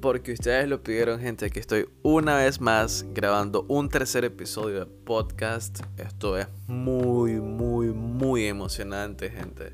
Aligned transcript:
porque 0.00 0.32
ustedes 0.32 0.68
lo 0.68 0.82
pidieron, 0.82 1.20
gente, 1.20 1.50
que 1.50 1.60
estoy 1.60 1.88
una 2.02 2.36
vez 2.36 2.60
más 2.60 3.04
grabando 3.14 3.64
un 3.68 3.88
tercer 3.88 4.24
episodio 4.24 4.80
de 4.80 4.86
podcast. 4.86 5.80
Esto 5.96 6.36
es 6.36 6.46
muy, 6.66 7.32
muy, 7.40 7.88
muy 7.88 8.46
emocionante, 8.46 9.30
gente. 9.30 9.72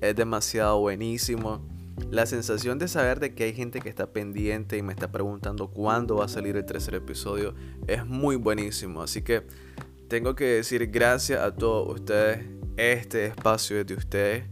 Es 0.00 0.16
demasiado 0.16 0.80
buenísimo. 0.80 1.64
La 2.10 2.26
sensación 2.26 2.78
de 2.78 2.88
saber 2.88 3.20
de 3.20 3.34
que 3.34 3.44
hay 3.44 3.54
gente 3.54 3.80
que 3.80 3.88
está 3.88 4.12
pendiente 4.12 4.76
y 4.76 4.82
me 4.82 4.92
está 4.92 5.12
preguntando 5.12 5.68
cuándo 5.68 6.16
va 6.16 6.24
a 6.24 6.28
salir 6.28 6.56
el 6.56 6.64
tercer 6.64 6.96
episodio 6.96 7.54
es 7.86 8.04
muy 8.04 8.36
buenísimo. 8.36 9.02
Así 9.02 9.22
que 9.22 9.44
tengo 10.08 10.34
que 10.34 10.44
decir 10.44 10.88
gracias 10.88 11.40
a 11.40 11.54
todos 11.54 11.94
ustedes. 11.94 12.44
Este 12.76 13.26
espacio 13.26 13.78
es 13.78 13.86
de 13.86 13.94
ustedes. 13.94 14.44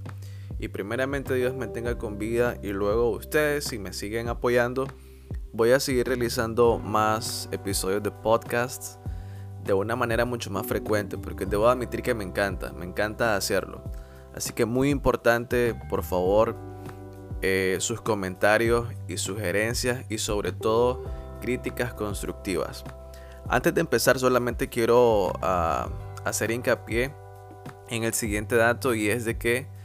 Y 0.63 0.69
primeramente 0.69 1.35
Dios 1.35 1.55
me 1.55 1.67
tenga 1.67 1.99
con 1.99 2.19
vida 2.19 2.57
y 2.63 2.69
luego 2.69 3.11
ustedes, 3.11 3.65
si 3.65 3.81
me 3.81 3.93
siguen 3.93 4.29
apoyando, 4.29 4.87
voy 5.53 5.73
a 5.73 5.81
seguir 5.81 6.07
realizando 6.07 6.79
más 6.79 7.49
episodios 7.51 8.01
de 8.01 8.13
podcasts 8.13 9.01
de 9.65 9.73
una 9.73 9.97
manera 9.97 10.25
mucho 10.25 10.53
más 10.53 10.65
frecuente, 10.65 11.19
porque 11.19 11.47
debo 11.47 11.69
admitir 11.69 12.01
que 12.03 12.15
me 12.15 12.23
encanta, 12.23 12.73
me 12.75 12.85
encanta 12.85 13.35
hacerlo. 13.35 13.83
Así 14.37 14.53
que 14.53 14.65
muy 14.65 14.91
importante, 14.91 15.75
por 15.91 16.05
favor, 16.05 16.55
eh, 17.41 17.79
sus 17.81 18.01
comentarios 18.01 18.87
y 19.09 19.17
sugerencias 19.17 20.05
y 20.09 20.19
sobre 20.19 20.53
todo 20.53 21.03
críticas 21.41 21.93
constructivas. 21.93 22.85
Antes 23.49 23.75
de 23.75 23.81
empezar 23.81 24.17
solamente 24.17 24.69
quiero 24.69 25.33
ah, 25.43 25.89
hacer 26.25 26.53
hincapié 26.53 27.13
en 27.89 28.05
el 28.05 28.15
siguiente 28.15 28.55
dato 28.55 28.95
y 28.95 29.09
es 29.09 29.25
de 29.25 29.37
que 29.37 29.82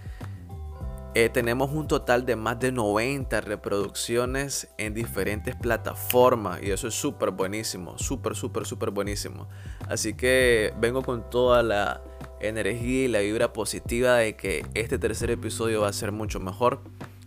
eh, 1.20 1.30
tenemos 1.30 1.72
un 1.72 1.88
total 1.88 2.28
de 2.28 2.36
más 2.36 2.60
de 2.60 2.72
90 2.72 3.42
reproducciones 3.42 4.68
en 4.78 4.94
diferentes 4.94 5.56
plataformas 5.56 6.62
y 6.62 6.70
eso 6.70 6.90
es 6.90 6.94
súper 6.94 7.32
buenísimo, 7.32 7.98
súper, 7.98 8.36
súper, 8.36 8.68
súper 8.68 8.92
buenísimo. 8.92 9.48
Así 9.90 10.14
que 10.14 10.76
vengo 10.80 11.02
con 11.02 11.28
toda 11.28 11.64
la 11.64 12.04
energía 12.40 13.06
y 13.06 13.08
la 13.08 13.22
vibra 13.22 13.52
positiva 13.52 14.18
de 14.18 14.36
que 14.36 14.64
este 14.76 15.00
tercer 15.00 15.32
episodio 15.32 15.82
va 15.82 15.88
a 15.88 15.94
ser 15.94 16.12
mucho 16.12 16.40
mejor. 16.40 16.82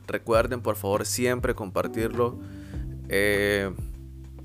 Recuerden 0.07 0.61
por 0.61 0.77
favor 0.77 1.05
siempre 1.05 1.57
compartirlo. 1.57 2.39
Eh, 3.09 3.75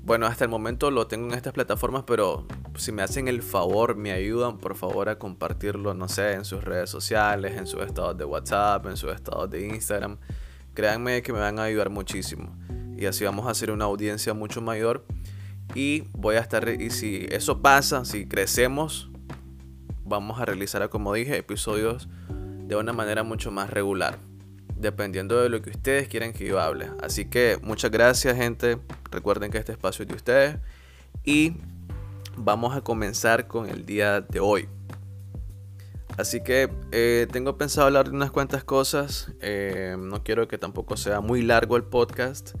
bueno, 0.02 0.26
hasta 0.26 0.42
el 0.42 0.50
momento 0.50 0.90
lo 0.90 1.06
tengo 1.06 1.28
en 1.28 1.34
estas 1.34 1.52
plataformas, 1.52 2.02
pero 2.04 2.48
si 2.78 2.92
me 2.92 3.02
hacen 3.02 3.28
el 3.28 3.42
favor, 3.42 3.96
me 3.96 4.12
ayudan 4.12 4.58
por 4.58 4.76
favor 4.76 5.08
a 5.08 5.18
compartirlo, 5.18 5.94
no 5.94 6.08
sé, 6.08 6.32
en 6.32 6.44
sus 6.44 6.64
redes 6.64 6.90
sociales, 6.90 7.56
en 7.56 7.66
sus 7.66 7.82
estados 7.82 8.16
de 8.16 8.24
WhatsApp, 8.24 8.86
en 8.86 8.96
sus 8.96 9.12
estados 9.12 9.50
de 9.50 9.66
Instagram. 9.66 10.18
Créanme 10.74 11.22
que 11.22 11.32
me 11.32 11.38
van 11.38 11.58
a 11.58 11.64
ayudar 11.64 11.90
muchísimo. 11.90 12.56
Y 12.96 13.06
así 13.06 13.24
vamos 13.24 13.46
a 13.46 13.50
hacer 13.50 13.70
una 13.70 13.84
audiencia 13.84 14.34
mucho 14.34 14.60
mayor. 14.60 15.04
Y 15.74 16.04
voy 16.12 16.36
a 16.36 16.40
estar, 16.40 16.68
y 16.68 16.90
si 16.90 17.26
eso 17.30 17.60
pasa, 17.60 18.04
si 18.04 18.26
crecemos, 18.26 19.10
vamos 20.04 20.40
a 20.40 20.44
realizar, 20.44 20.88
como 20.88 21.12
dije, 21.12 21.36
episodios 21.36 22.08
de 22.28 22.76
una 22.76 22.92
manera 22.92 23.22
mucho 23.22 23.50
más 23.50 23.70
regular 23.70 24.18
dependiendo 24.76 25.40
de 25.40 25.48
lo 25.48 25.62
que 25.62 25.70
ustedes 25.70 26.08
quieran 26.08 26.32
que 26.32 26.46
yo 26.46 26.60
hable. 26.60 26.90
Así 27.02 27.24
que 27.24 27.58
muchas 27.62 27.90
gracias 27.90 28.36
gente, 28.36 28.78
recuerden 29.10 29.50
que 29.50 29.58
este 29.58 29.72
espacio 29.72 30.02
es 30.02 30.08
de 30.08 30.14
ustedes 30.14 30.56
y 31.24 31.54
vamos 32.36 32.76
a 32.76 32.80
comenzar 32.80 33.46
con 33.46 33.68
el 33.68 33.86
día 33.86 34.20
de 34.20 34.40
hoy. 34.40 34.68
Así 36.16 36.42
que 36.42 36.70
eh, 36.92 37.26
tengo 37.30 37.58
pensado 37.58 37.88
hablar 37.88 38.08
de 38.08 38.16
unas 38.16 38.30
cuantas 38.30 38.64
cosas, 38.64 39.32
eh, 39.40 39.96
no 39.98 40.22
quiero 40.22 40.48
que 40.48 40.56
tampoco 40.56 40.96
sea 40.96 41.20
muy 41.20 41.42
largo 41.42 41.76
el 41.76 41.84
podcast. 41.84 42.54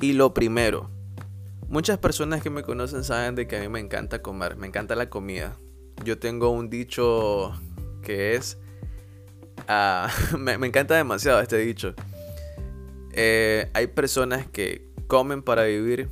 Y 0.00 0.12
lo 0.12 0.34
primero, 0.34 0.90
muchas 1.68 1.98
personas 1.98 2.42
que 2.42 2.50
me 2.50 2.62
conocen 2.62 3.04
saben 3.04 3.34
de 3.34 3.46
que 3.46 3.56
a 3.56 3.60
mí 3.60 3.68
me 3.68 3.80
encanta 3.80 4.22
comer, 4.22 4.56
me 4.56 4.66
encanta 4.66 4.94
la 4.96 5.08
comida. 5.08 5.56
Yo 6.04 6.18
tengo 6.18 6.50
un 6.50 6.68
dicho 6.68 7.52
que 8.02 8.34
es 8.34 8.58
Ah, 9.68 10.10
me, 10.38 10.52
encanta 10.54 10.96
demasiado 10.96 11.40
este 11.40 11.58
dicho. 11.58 11.94
Eh, 13.12 13.70
hay 13.74 13.86
personas 13.88 14.46
que 14.48 14.88
comen 15.06 15.42
para 15.42 15.64
vivir 15.64 16.08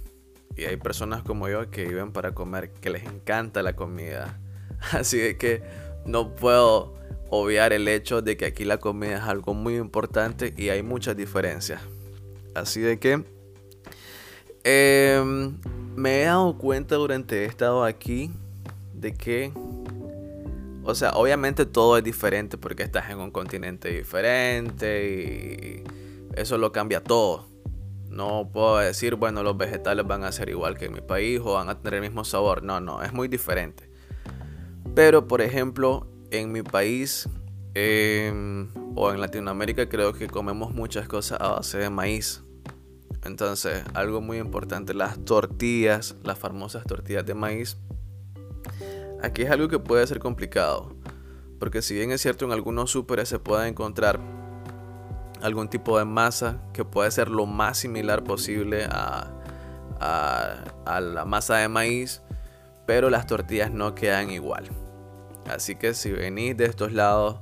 y 0.57 0.65
hay 0.65 0.77
personas 0.77 1.23
como 1.23 1.49
yo 1.49 1.71
que 1.71 1.85
viven 1.85 2.13
para 2.13 2.33
comer, 2.33 2.71
que 2.73 2.91
les 2.91 3.05
encanta 3.05 3.63
la 3.63 3.75
comida. 3.75 4.41
Así 4.93 5.19
de 5.19 5.37
que 5.37 5.63
no 6.05 6.35
puedo 6.35 6.95
obviar 7.31 7.73
el 7.73 7.89
hecho 7.89 8.21
de 8.23 8.37
que 8.37 8.45
aquí 8.45 8.65
la 8.65 8.79
comida 8.79 9.17
es 9.17 9.23
algo 9.23 9.55
muy 9.55 9.77
importante 9.77 10.53
y 10.57 10.69
hay 10.69 10.83
muchas 10.83 11.17
diferencias. 11.17 11.81
Así 12.55 12.81
de 12.81 12.99
que 12.99 13.25
em, 14.65 15.59
me 15.97 16.23
he 16.23 16.25
dado 16.25 16.59
cuenta 16.59 16.97
durante 16.97 17.43
he 17.43 17.45
estado 17.47 17.85
aquí 17.85 18.31
de 18.95 19.15
que 19.15 19.53
o 20.85 20.95
sea, 20.95 21.11
obviamente 21.13 21.65
todo 21.65 21.97
es 21.97 22.05
diferente 22.05 22.59
porque 22.59 22.83
estás 22.83 23.09
en 23.11 23.21
un 23.21 23.31
continente 23.31 23.89
diferente 23.89 25.85
y 25.85 25.85
eso 26.35 26.59
lo 26.59 26.73
cambia 26.73 27.03
todo. 27.03 27.52
No 28.13 28.51
puedo 28.53 28.79
decir, 28.79 29.17
bueno, 29.17 29.43
los 29.43 29.57
vegetales 29.57 30.07
van 30.07 30.25
a 30.25 30.33
ser 30.33 30.51
igual 30.51 30.77
que 30.77 30.87
en 30.87 30.93
mi 30.93 31.01
país 31.01 31.41
o 31.43 31.55
van 31.55 31.69
a 31.69 31.81
tener 31.81 31.95
el 31.95 32.01
mismo 32.03 32.25
sabor. 32.25 32.63
No, 32.63 32.81
no, 32.81 33.03
es 33.03 33.13
muy 33.13 33.29
diferente. 33.29 33.91
Pero, 34.95 35.27
por 35.27 35.41
ejemplo, 35.41 36.07
en 36.31 36.53
mi 36.53 36.63
país 36.63 37.29
em, 37.75 38.69
o 38.95 39.11
en 39.11 39.21
Latinoamérica 39.21 39.89
creo 39.89 40.13
que 40.13 40.29
comemos 40.29 40.75
muchas 40.75 41.09
cosas 41.09 41.41
a 41.41 41.49
base 41.49 41.79
de 41.79 41.91
maíz. 41.91 42.43
Entonces, 43.25 43.83
algo 43.95 44.21
muy 44.21 44.39
importante, 44.39 44.95
las 44.95 45.25
tortillas, 45.25 46.17
las 46.23 46.39
famosas 46.39 46.85
tortillas 46.85 47.25
de 47.25 47.35
maíz 47.35 47.79
Aquí 49.23 49.43
es 49.43 49.51
algo 49.51 49.69
que 49.69 49.79
puede 49.79 50.05
ser 50.09 50.19
complicado, 50.19 50.97
porque 51.61 51.81
si 51.81 51.95
bien 51.95 52.11
es 52.11 52.21
cierto 52.21 52.45
en 52.45 52.51
algunos 52.51 52.91
súperes 52.91 53.29
se 53.29 53.39
puede 53.39 53.69
encontrar 53.69 54.19
algún 55.43 55.69
tipo 55.69 55.99
de 55.99 56.05
masa 56.05 56.57
que 56.73 56.85
puede 56.85 57.11
ser 57.11 57.29
lo 57.29 57.47
más 57.47 57.79
similar 57.79 58.23
posible 58.25 58.87
a, 58.91 59.29
a, 60.01 61.01
la 61.01 61.25
masa 61.25 61.57
de 61.57 61.69
maíz, 61.69 62.23
pero 62.87 63.11
las 63.11 63.27
tortillas 63.27 63.71
no 63.71 63.95
quedan 63.95 64.31
igual. 64.31 64.71
Así 65.51 65.75
que 65.77 65.95
si 65.95 66.13
venís 66.13 66.57
de 66.57 66.67
estos 66.67 66.93
lados, 66.93 67.39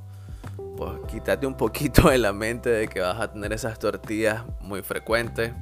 pues 0.77 0.93
quítate 1.09 1.47
un 1.47 1.57
poquito 1.57 2.09
de 2.11 2.19
la 2.19 2.33
mente 2.33 2.71
de 2.71 2.89
que 2.89 3.01
vas 3.01 3.21
a 3.21 3.33
tener 3.33 3.53
esas 3.53 3.79
tortillas 3.79 4.45
muy 4.61 4.83
frecuentes. 4.83 5.53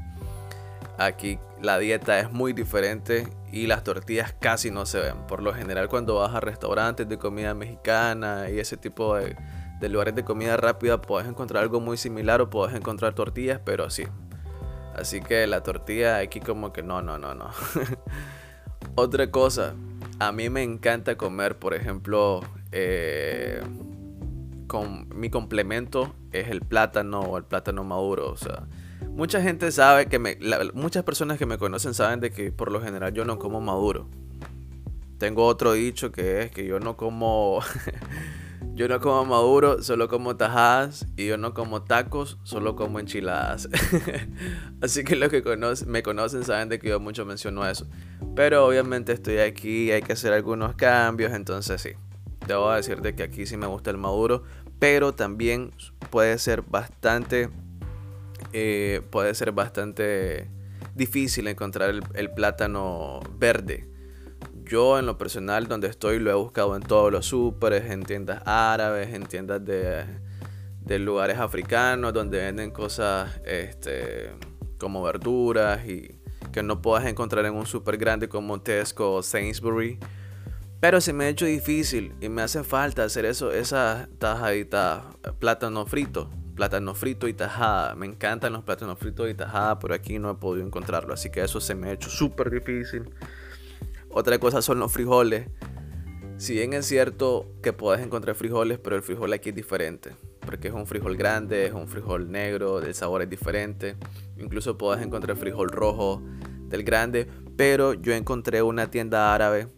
Aquí 0.97 1.39
la 1.61 1.79
dieta 1.79 2.19
es 2.19 2.31
muy 2.33 2.53
diferente 2.53 3.29
y 3.53 3.67
las 3.67 3.85
tortillas 3.85 4.35
casi 4.39 4.71
no 4.71 4.87
se 4.87 5.01
ven. 5.01 5.17
Por 5.27 5.43
lo 5.43 5.55
general 5.55 5.89
cuando 5.89 6.17
vas 6.17 6.35
a 6.35 6.41
restaurantes 6.41 7.09
de 7.09 7.19
comida 7.19 7.55
mexicana 7.55 8.51
y 8.51 8.59
ese 8.59 8.77
tipo 8.77 9.17
de, 9.17 9.37
lugares 9.89 10.15
de 10.15 10.25
comida 10.25 10.57
rápida 10.57 11.01
puedes 11.01 11.29
encontrar 11.29 11.63
algo 11.63 11.81
muy 11.81 11.97
similar 11.97 12.41
o 12.41 12.51
puedes 12.51 12.75
encontrar 12.75 13.15
tortillas, 13.15 13.61
pero 13.65 13.85
así. 13.85 14.05
Así 14.95 15.21
que 15.21 15.47
la 15.47 15.63
tortilla 15.63 16.19
aquí 16.19 16.41
como 16.41 16.73
que 16.73 16.83
no, 16.83 17.03
no, 17.03 17.19
no, 17.19 17.35
no. 17.35 17.51
Otra 18.97 19.31
cosa, 19.31 19.75
a 20.19 20.33
mí 20.33 20.51
me 20.51 20.63
encanta 20.63 21.17
comer, 21.17 21.59
por 21.59 21.75
ejemplo, 21.75 22.41
eh, 22.73 23.63
con 24.67 25.09
mi 25.17 25.31
complemento 25.31 26.15
es 26.33 26.49
el 26.49 26.63
plátano 26.63 27.21
o 27.21 27.39
el 27.39 27.45
plátano 27.45 27.85
maduro. 27.85 28.31
O 28.31 28.37
sea, 28.37 28.67
Mucha 29.19 29.43
gente 29.43 29.73
sabe 29.73 30.07
que 30.07 30.21
me. 30.21 30.39
muchas 30.75 31.03
personas 31.03 31.39
que 31.39 31.47
me 31.47 31.59
conocen 31.59 31.93
saben 31.93 32.21
de 32.21 32.31
que 32.31 32.53
por 32.53 32.71
lo 32.71 32.81
general 32.81 33.13
yo 33.13 33.25
no 33.25 33.37
como 33.39 33.61
maduro. 33.61 34.09
Tengo 35.19 35.45
otro 35.45 35.73
dicho 35.73 36.13
que 36.13 36.43
es 36.43 36.53
que 36.53 36.65
yo 36.65 36.79
no 36.79 36.97
como. 36.97 37.61
yo 38.79 38.89
no 38.89 39.01
como 39.01 39.25
maduro, 39.25 39.83
solo 39.83 40.09
como 40.09 40.37
tajadas. 40.37 41.07
Y 41.17 41.27
yo 41.27 41.37
no 41.37 41.53
como 41.53 41.83
tacos, 41.83 42.39
solo 42.45 42.77
como 42.77 43.01
enchiladas. 43.01 43.69
Así 44.81 45.05
que 45.05 45.17
los 45.17 45.29
que 45.31 45.43
me 45.87 46.03
conocen 46.03 46.45
saben 46.45 46.69
de 46.69 46.79
que 46.79 46.89
yo 46.89 47.01
mucho 47.01 47.27
menciono 47.27 47.69
eso. 47.69 47.87
Pero 48.37 48.65
obviamente 48.65 49.13
estoy 49.13 49.39
aquí, 49.39 49.91
hay 49.91 50.03
que 50.03 50.13
hacer 50.13 50.33
algunos 50.33 50.77
cambios. 50.77 51.33
Entonces 51.33 51.83
sí. 51.83 51.91
Debo 52.47 52.73
decirte 52.73 53.15
que 53.15 53.25
aquí 53.25 53.45
sí 53.45 53.57
me 53.57 53.67
gusta 53.67 53.91
el 53.91 53.99
maduro. 53.99 54.45
Pero 54.79 55.13
también 55.13 55.73
puede 56.11 56.39
ser 56.39 56.63
bastante 56.63 57.51
eh, 58.53 59.03
puede 59.11 59.35
ser 59.35 59.53
bastante 59.53 60.49
difícil 60.95 61.49
encontrar 61.49 61.95
el, 62.15 62.31
plátano 62.31 63.21
verde. 63.39 63.88
Yo 64.69 64.99
en 64.99 65.07
lo 65.07 65.17
personal 65.17 65.67
donde 65.67 65.89
estoy 65.89 66.19
lo 66.19 66.31
he 66.31 66.35
buscado 66.35 66.77
en 66.77 66.83
todos 66.83 67.11
los 67.11 67.25
súperes, 67.25 67.91
en 67.91 68.03
tiendas 68.03 68.43
árabes, 68.45 69.15
en 69.15 69.25
tiendas 69.25 69.65
de, 69.65 70.05
de 70.83 70.99
lugares 70.99 71.39
africanos 71.39 72.13
donde 72.13 72.37
venden 72.37 72.71
cosas 72.71 73.41
este, 73.47 74.31
como 74.77 75.03
verduras 75.03 75.89
y 75.89 76.21
que 76.53 76.63
no 76.63 76.83
puedas 76.83 77.07
encontrar 77.07 77.47
en 77.47 77.55
un 77.55 77.65
súper 77.65 77.97
grande 77.97 78.29
como 78.29 78.61
Tesco 78.61 79.15
o 79.15 79.23
Sainsbury. 79.23 79.99
Pero 80.81 81.01
se 81.01 81.15
me 81.15 81.25
ha 81.25 81.29
hecho 81.31 81.47
difícil 81.47 82.15
y 82.21 82.29
me 82.29 82.43
hace 82.43 82.63
falta 82.63 83.05
hacer 83.05 83.25
eso, 83.25 83.53
esa 83.53 84.11
tajadita 84.19 85.07
plátano 85.39 85.87
frito 85.87 86.31
plátano 86.59 86.93
frito 86.93 87.29
y 87.29 87.35
tajada. 87.35 87.95
Me 87.95 88.05
encantan 88.05 88.53
los 88.53 88.65
plátanos 88.65 88.99
fritos 88.99 89.31
y 89.31 89.35
tajada, 89.35 89.79
pero 89.79 89.95
aquí 89.95 90.19
no 90.19 90.29
he 90.29 90.35
podido 90.35 90.67
encontrarlo. 90.67 91.15
Así 91.15 91.31
que 91.31 91.41
eso 91.41 91.61
se 91.61 91.77
me 91.77 91.89
ha 91.89 91.93
hecho 91.93 92.11
súper 92.11 92.51
difícil. 92.51 93.15
Otra 94.19 94.41
cosa 94.41 94.63
son 94.63 94.81
los 94.81 94.91
frijoles. 94.91 95.47
Si 96.39 96.55
bien 96.55 96.73
es 96.73 96.87
cierto 96.87 97.47
que 97.63 97.73
puedes 97.73 98.05
encontrar 98.05 98.35
frijoles, 98.35 98.81
pero 98.81 98.97
el 98.97 99.03
frijol 99.03 99.33
aquí 99.33 99.51
es 99.51 99.55
diferente. 99.55 100.11
Porque 100.41 100.67
es 100.67 100.75
un 100.75 100.89
frijol 100.89 101.17
grande, 101.17 101.67
es 101.67 101.73
un 101.73 101.87
frijol 101.87 102.29
negro, 102.29 102.81
el 102.81 102.93
sabor 102.97 103.23
es 103.23 103.31
diferente. 103.31 103.95
Incluso 104.37 104.77
puedes 104.77 105.07
encontrar 105.07 105.37
frijol 105.37 105.69
rojo 105.69 106.21
del 106.65 106.83
grande. 106.83 107.29
Pero 107.57 107.95
yo 107.95 108.13
encontré 108.13 108.61
una 108.61 108.91
tienda 108.91 109.33
árabe 109.33 109.69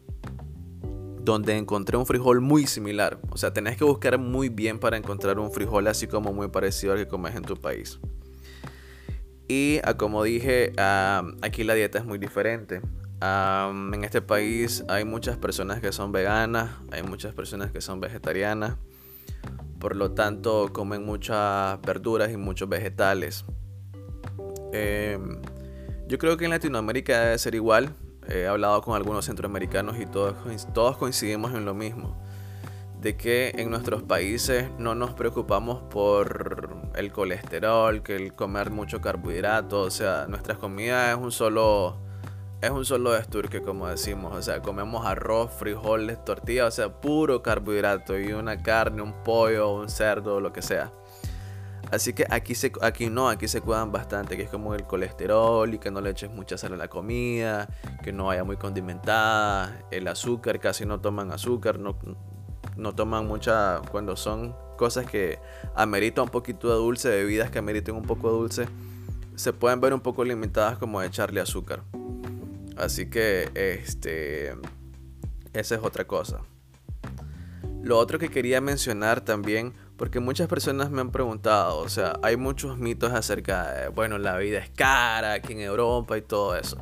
donde 1.22 1.58
encontré 1.58 1.98
un 1.98 2.06
frijol 2.06 2.40
muy 2.40 2.66
similar. 2.66 3.20
O 3.28 3.36
sea, 3.36 3.52
tenés 3.52 3.76
que 3.76 3.84
buscar 3.84 4.16
muy 4.16 4.48
bien 4.48 4.78
para 4.78 4.96
encontrar 4.96 5.38
un 5.38 5.52
frijol 5.52 5.86
así 5.86 6.06
como 6.06 6.32
muy 6.32 6.48
parecido 6.48 6.94
al 6.94 6.98
que 7.00 7.08
comes 7.08 7.36
en 7.36 7.42
tu 7.42 7.58
país. 7.58 8.00
Y 9.48 9.80
ah, 9.84 9.98
como 9.98 10.22
dije, 10.22 10.72
ah, 10.78 11.30
aquí 11.42 11.62
la 11.62 11.74
dieta 11.74 11.98
es 11.98 12.06
muy 12.06 12.16
diferente. 12.16 12.80
Ah, 13.20 13.70
en 13.92 14.04
este 14.04 14.22
país 14.22 14.84
hay 14.88 15.04
muchas 15.04 15.36
personas 15.36 15.80
que 15.80 15.92
son 15.92 16.12
veganas, 16.12 16.70
hay 16.90 17.02
muchas 17.02 17.34
personas 17.34 17.70
que 17.70 17.80
son 17.80 18.00
vegetarianas. 18.00 18.76
Por 19.78 19.96
lo 19.96 20.12
tanto, 20.12 20.70
comen 20.72 21.04
muchas 21.04 21.80
verduras 21.82 22.30
y 22.32 22.36
muchos 22.36 22.68
vegetales. 22.68 23.44
Em, 24.72 25.40
yo 26.06 26.18
creo 26.18 26.36
que 26.36 26.44
en 26.44 26.50
Latinoamérica 26.50 27.20
debe 27.20 27.38
ser 27.38 27.54
igual 27.54 27.94
he 28.30 28.46
hablado 28.46 28.80
con 28.82 28.94
algunos 28.94 29.24
centroamericanos 29.26 29.98
y 29.98 30.06
todos, 30.06 30.34
todos 30.72 30.96
coincidimos 30.96 31.54
en 31.54 31.64
lo 31.64 31.74
mismo, 31.74 32.16
de 33.00 33.16
que 33.16 33.52
en 33.56 33.70
nuestros 33.70 34.02
países 34.02 34.68
no 34.78 34.94
nos 34.94 35.14
preocupamos 35.14 35.82
por 35.82 36.76
el 36.94 37.12
colesterol, 37.12 38.02
que 38.02 38.16
el 38.16 38.34
comer 38.34 38.70
mucho 38.70 39.00
carbohidrato, 39.00 39.82
o 39.82 39.90
sea, 39.90 40.26
nuestra 40.28 40.56
comida 40.56 41.10
es 41.10 41.18
un 41.18 41.32
solo 41.32 41.98
es 42.62 42.70
un 42.70 42.84
solo 42.84 43.12
desturque, 43.12 43.62
como 43.62 43.88
decimos. 43.88 44.34
O 44.36 44.42
sea, 44.42 44.60
comemos 44.60 45.06
arroz, 45.06 45.50
frijoles, 45.52 46.22
tortillas, 46.24 46.68
o 46.68 46.70
sea, 46.70 47.00
puro 47.00 47.42
carbohidrato 47.42 48.18
y 48.18 48.32
una 48.32 48.62
carne, 48.62 49.02
un 49.02 49.22
pollo, 49.24 49.72
un 49.72 49.88
cerdo, 49.88 50.40
lo 50.40 50.52
que 50.52 50.62
sea. 50.62 50.92
Así 51.90 52.12
que 52.12 52.24
aquí, 52.30 52.54
se, 52.54 52.70
aquí 52.82 53.10
no, 53.10 53.28
aquí 53.28 53.48
se 53.48 53.60
cuidan 53.62 53.90
bastante, 53.90 54.36
que 54.36 54.44
es 54.44 54.50
como 54.50 54.74
el 54.74 54.84
colesterol 54.84 55.74
y 55.74 55.78
que 55.78 55.90
no 55.90 56.00
le 56.00 56.10
eches 56.10 56.30
mucha 56.30 56.56
sal 56.56 56.74
a 56.74 56.76
la 56.76 56.88
comida, 56.88 57.68
que 58.04 58.12
no 58.12 58.26
vaya 58.26 58.44
muy 58.44 58.56
condimentada, 58.56 59.82
el 59.90 60.06
azúcar, 60.06 60.60
casi 60.60 60.86
no 60.86 61.00
toman 61.00 61.32
azúcar, 61.32 61.80
no, 61.80 61.96
no 62.76 62.94
toman 62.94 63.26
mucha, 63.26 63.80
cuando 63.90 64.16
son 64.16 64.54
cosas 64.76 65.04
que 65.06 65.40
ameritan 65.74 66.24
un 66.24 66.30
poquito 66.30 66.68
de 66.68 66.76
dulce, 66.76 67.08
bebidas 67.08 67.50
que 67.50 67.58
ameriten 67.58 67.96
un 67.96 68.04
poco 68.04 68.30
de 68.30 68.38
dulce, 68.38 68.68
se 69.34 69.52
pueden 69.52 69.80
ver 69.80 69.92
un 69.92 70.00
poco 70.00 70.22
limitadas 70.22 70.78
como 70.78 71.02
echarle 71.02 71.40
azúcar. 71.40 71.82
Así 72.80 73.06
que, 73.10 73.50
este, 73.54 74.54
esa 75.52 75.74
es 75.74 75.80
otra 75.82 76.06
cosa. 76.06 76.40
Lo 77.82 77.98
otro 77.98 78.18
que 78.18 78.28
quería 78.28 78.60
mencionar 78.60 79.22
también 79.22 79.72
porque 79.96 80.18
muchas 80.18 80.48
personas 80.48 80.90
me 80.90 81.02
han 81.02 81.10
preguntado, 81.10 81.78
o 81.78 81.88
sea, 81.90 82.18
hay 82.22 82.38
muchos 82.38 82.78
mitos 82.78 83.12
acerca 83.12 83.70
de, 83.70 83.88
bueno, 83.88 84.16
la 84.16 84.38
vida 84.38 84.58
es 84.58 84.70
cara 84.70 85.34
aquí 85.34 85.52
en 85.52 85.60
Europa 85.60 86.16
y 86.16 86.22
todo 86.22 86.56
eso. 86.56 86.78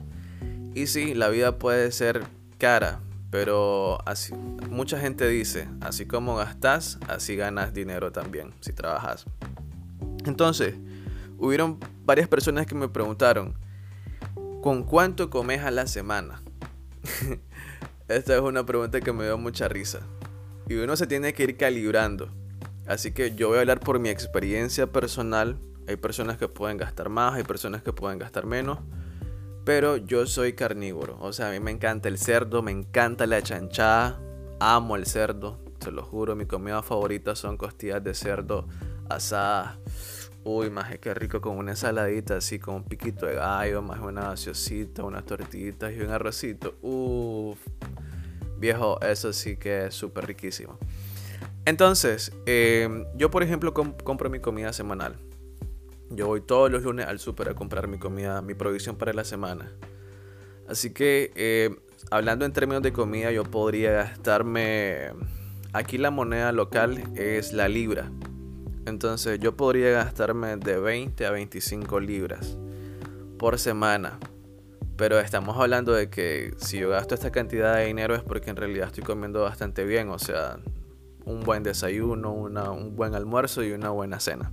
Y 0.74 0.86
sí, 0.86 1.14
la 1.14 1.28
vida 1.28 1.58
puede 1.58 1.90
ser 1.90 2.22
cara, 2.58 3.00
pero 3.30 3.98
así, 4.06 4.34
mucha 4.70 5.00
gente 5.00 5.28
dice, 5.28 5.68
así 5.80 6.06
como 6.06 6.36
gastas, 6.36 6.98
así 7.08 7.34
ganas 7.34 7.74
dinero 7.74 8.12
también, 8.12 8.54
si 8.60 8.72
trabajas. 8.72 9.24
Entonces, 10.24 10.76
hubieron 11.38 11.80
varias 12.04 12.28
personas 12.28 12.66
que 12.66 12.76
me 12.76 12.88
preguntaron, 12.88 13.58
¿con 14.62 14.82
cuánto 14.84 15.30
comes 15.30 15.62
a 15.62 15.70
la 15.70 15.86
semana? 15.86 16.42
Esta 18.08 18.34
es 18.34 18.40
una 18.40 18.64
pregunta 18.64 19.00
que 19.00 19.12
me 19.12 19.24
dio 19.24 19.38
mucha 19.38 19.68
risa. 19.68 20.00
Y 20.68 20.74
uno 20.76 20.96
se 20.96 21.06
tiene 21.06 21.32
que 21.32 21.44
ir 21.44 21.56
calibrando. 21.56 22.28
Así 22.86 23.12
que 23.12 23.34
yo 23.34 23.48
voy 23.48 23.58
a 23.58 23.60
hablar 23.60 23.80
por 23.80 23.98
mi 23.98 24.08
experiencia 24.08 24.86
personal. 24.86 25.58
Hay 25.86 25.96
personas 25.96 26.38
que 26.38 26.48
pueden 26.48 26.76
gastar 26.76 27.08
más, 27.08 27.34
hay 27.34 27.44
personas 27.44 27.82
que 27.82 27.92
pueden 27.92 28.18
gastar 28.18 28.46
menos. 28.46 28.78
Pero 29.64 29.96
yo 29.98 30.26
soy 30.26 30.54
carnívoro. 30.54 31.18
O 31.20 31.32
sea, 31.32 31.48
a 31.48 31.52
mí 31.52 31.60
me 31.60 31.70
encanta 31.70 32.08
el 32.08 32.18
cerdo, 32.18 32.62
me 32.62 32.70
encanta 32.70 33.26
la 33.26 33.42
chanchada. 33.42 34.18
Amo 34.60 34.96
el 34.96 35.06
cerdo, 35.06 35.58
se 35.80 35.90
lo 35.90 36.02
juro. 36.02 36.34
Mi 36.34 36.46
comida 36.46 36.82
favorita 36.82 37.36
son 37.36 37.56
costillas 37.56 38.02
de 38.02 38.14
cerdo 38.14 38.66
asadas. 39.08 39.78
Uy, 40.50 40.70
más 40.70 40.96
que 40.98 41.12
rico 41.12 41.42
con 41.42 41.58
una 41.58 41.72
ensaladita 41.72 42.38
así, 42.38 42.58
con 42.58 42.76
un 42.76 42.84
piquito 42.84 43.26
de 43.26 43.34
gallo, 43.34 43.82
más 43.82 44.00
una 44.00 44.30
gaseosita, 44.30 45.04
unas 45.04 45.26
tortillitas 45.26 45.92
y 45.92 46.00
un 46.00 46.08
arrocito. 46.08 46.74
Uff, 46.80 47.58
viejo, 48.56 48.98
eso 49.02 49.34
sí 49.34 49.58
que 49.58 49.84
es 49.84 49.94
súper 49.94 50.26
riquísimo. 50.26 50.78
Entonces, 51.66 52.32
em, 52.46 53.04
yo 53.14 53.30
por 53.30 53.42
ejemplo 53.42 53.74
compro 53.74 54.30
mi 54.30 54.40
comida 54.40 54.72
semanal. 54.72 55.18
Yo 56.08 56.28
voy 56.28 56.40
todos 56.40 56.72
los 56.72 56.82
lunes 56.82 57.06
al 57.06 57.18
súper 57.18 57.50
a 57.50 57.54
comprar 57.54 57.86
mi 57.86 57.98
comida, 57.98 58.40
mi 58.40 58.54
provisión 58.54 58.96
para 58.96 59.12
la 59.12 59.24
semana. 59.24 59.70
Así 60.66 60.94
que, 60.94 61.30
em, 61.34 61.76
hablando 62.10 62.46
en 62.46 62.54
términos 62.54 62.82
de 62.82 62.94
comida, 62.94 63.30
yo 63.32 63.44
podría 63.44 63.92
gastarme... 63.92 65.10
Aquí 65.74 65.98
la 65.98 66.10
moneda 66.10 66.52
local 66.52 67.04
es 67.16 67.52
la 67.52 67.68
libra. 67.68 68.10
Entonces 68.88 69.38
yo 69.38 69.56
podría 69.56 69.90
gastarme 69.90 70.56
de 70.56 70.78
20 70.78 71.26
a 71.26 71.30
25 71.30 72.00
libras 72.00 72.56
por 73.38 73.58
semana. 73.58 74.18
Pero 74.96 75.20
estamos 75.20 75.56
hablando 75.56 75.92
de 75.92 76.10
que 76.10 76.54
si 76.56 76.78
yo 76.78 76.90
gasto 76.90 77.14
esta 77.14 77.30
cantidad 77.30 77.76
de 77.76 77.86
dinero 77.86 78.16
es 78.16 78.22
porque 78.22 78.50
en 78.50 78.56
realidad 78.56 78.88
estoy 78.88 79.04
comiendo 79.04 79.42
bastante 79.42 79.84
bien. 79.84 80.08
O 80.08 80.18
sea, 80.18 80.58
un 81.24 81.44
buen 81.44 81.62
desayuno, 81.62 82.32
un 82.32 82.96
buen 82.96 83.14
almuerzo 83.14 83.62
y 83.62 83.72
una 83.72 83.90
buena 83.90 84.18
cena. 84.18 84.50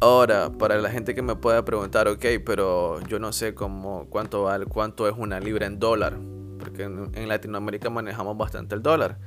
Ahora, 0.00 0.50
para 0.50 0.78
la 0.78 0.90
gente 0.90 1.12
que 1.12 1.22
me 1.22 1.34
pueda 1.34 1.64
preguntar, 1.64 2.06
ok, 2.06 2.24
pero 2.46 3.00
yo 3.08 3.18
no 3.18 3.32
sé 3.32 3.54
cómo, 3.54 4.06
cuánto 4.08 4.44
vale, 4.44 4.64
cuánto 4.64 5.08
es 5.08 5.14
una 5.16 5.40
libra 5.40 5.66
en 5.66 5.80
dólar, 5.80 6.16
porque 6.60 6.84
en, 6.84 7.28
Latinoamérica 7.28 7.90
manejamos 7.90 8.36
bastante 8.36 8.76
el 8.76 8.82
dólar. 8.82 9.18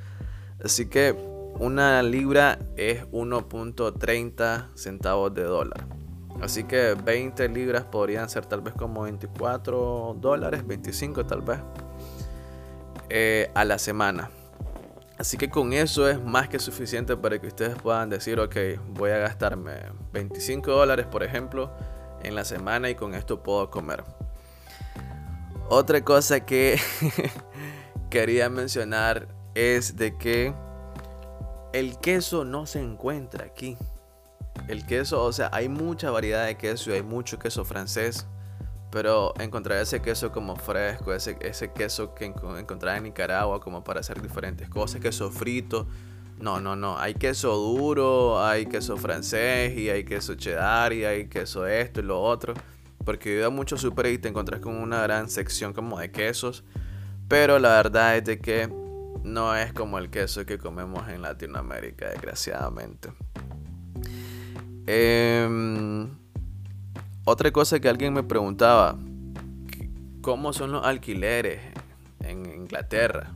Así 0.64 0.86
que 0.86 1.14
una 1.58 2.02
libra 2.02 2.58
es 2.76 3.04
1.30 3.10 4.74
centavos 4.74 5.34
de 5.34 5.44
dólar. 5.44 5.86
Así 6.40 6.64
que 6.64 6.94
20 6.94 7.48
libras 7.48 7.84
podrían 7.84 8.28
ser 8.28 8.46
tal 8.46 8.62
vez 8.62 8.74
como 8.74 9.02
24 9.02 10.16
dólares, 10.18 10.66
25 10.66 11.24
tal 11.26 11.42
vez, 11.42 11.60
eh, 13.08 13.50
a 13.54 13.64
la 13.64 13.78
semana. 13.78 14.30
Así 15.18 15.36
que 15.36 15.50
con 15.50 15.72
eso 15.72 16.08
es 16.08 16.20
más 16.20 16.48
que 16.48 16.58
suficiente 16.58 17.16
para 17.16 17.40
que 17.40 17.46
ustedes 17.46 17.76
puedan 17.76 18.10
decir, 18.10 18.40
ok, 18.40 18.56
voy 18.88 19.10
a 19.10 19.18
gastarme 19.18 19.74
25 20.12 20.70
dólares, 20.72 21.06
por 21.06 21.22
ejemplo, 21.22 21.70
en 22.24 22.34
la 22.34 22.44
semana 22.44 22.90
y 22.90 22.96
con 22.96 23.14
esto 23.14 23.42
puedo 23.42 23.70
comer. 23.70 24.02
Otra 25.68 26.02
cosa 26.02 26.40
que 26.40 26.80
quería 28.10 28.48
mencionar 28.48 29.28
es 29.54 29.96
de 29.96 30.16
que 30.18 30.52
el 31.72 31.98
queso 31.98 32.44
no 32.44 32.66
se 32.66 32.80
encuentra 32.80 33.44
aquí. 33.46 33.76
El 34.68 34.86
queso, 34.86 35.24
o 35.24 35.32
sea, 35.32 35.50
hay 35.52 35.68
mucha 35.68 36.10
variedad 36.10 36.46
de 36.46 36.56
queso 36.56 36.90
y 36.90 36.94
hay 36.94 37.02
mucho 37.02 37.38
queso 37.38 37.64
francés. 37.64 38.26
Pero 38.90 39.32
encontrar 39.40 39.78
ese 39.78 40.02
queso 40.02 40.32
como 40.32 40.54
fresco, 40.54 41.14
ese, 41.14 41.38
queso 41.74 42.14
que 42.14 42.26
encontrar 42.26 42.98
en 42.98 43.04
Nicaragua 43.04 43.58
como 43.58 43.82
para 43.82 44.00
hacer 44.00 44.20
diferentes 44.20 44.68
cosas, 44.68 45.00
queso 45.00 45.30
frito. 45.30 45.86
No, 46.38 46.60
no, 46.60 46.76
no. 46.76 46.98
Hay 46.98 47.14
queso 47.14 47.56
duro, 47.56 48.44
hay 48.44 48.66
queso 48.66 48.98
francés 48.98 49.78
y 49.78 49.88
hay 49.88 50.04
queso 50.04 50.34
cheddar 50.34 50.92
y 50.92 51.06
hay 51.06 51.28
queso 51.28 51.66
esto 51.66 52.00
y 52.00 52.02
lo 52.02 52.20
otro. 52.20 52.52
Porque 53.02 53.32
yo 53.32 53.40
iba 53.40 53.50
mucho 53.50 53.78
super 53.78 54.06
y 54.06 54.18
te 54.18 54.28
encontrás 54.28 54.60
con 54.60 54.76
una 54.76 55.00
gran 55.02 55.30
sección 55.30 55.72
como 55.72 55.98
de 55.98 56.10
quesos. 56.10 56.62
Pero 57.28 57.58
la 57.58 57.70
verdad 57.70 58.18
es 58.18 58.24
de 58.24 58.40
que 58.40 58.81
no 59.24 59.54
es 59.56 59.72
como 59.72 59.98
el 59.98 60.10
queso 60.10 60.44
que 60.46 60.58
comemos 60.58 61.08
en 61.08 61.22
Latinoamérica, 61.22 62.08
desgraciadamente. 62.08 63.12
Eh, 64.86 66.08
otra 67.24 67.52
cosa 67.52 67.78
que 67.78 67.88
alguien 67.88 68.12
me 68.12 68.24
preguntaba, 68.24 68.98
¿cómo 70.22 70.52
son 70.52 70.72
los 70.72 70.84
alquileres 70.84 71.60
en 72.20 72.46
Inglaterra? 72.46 73.32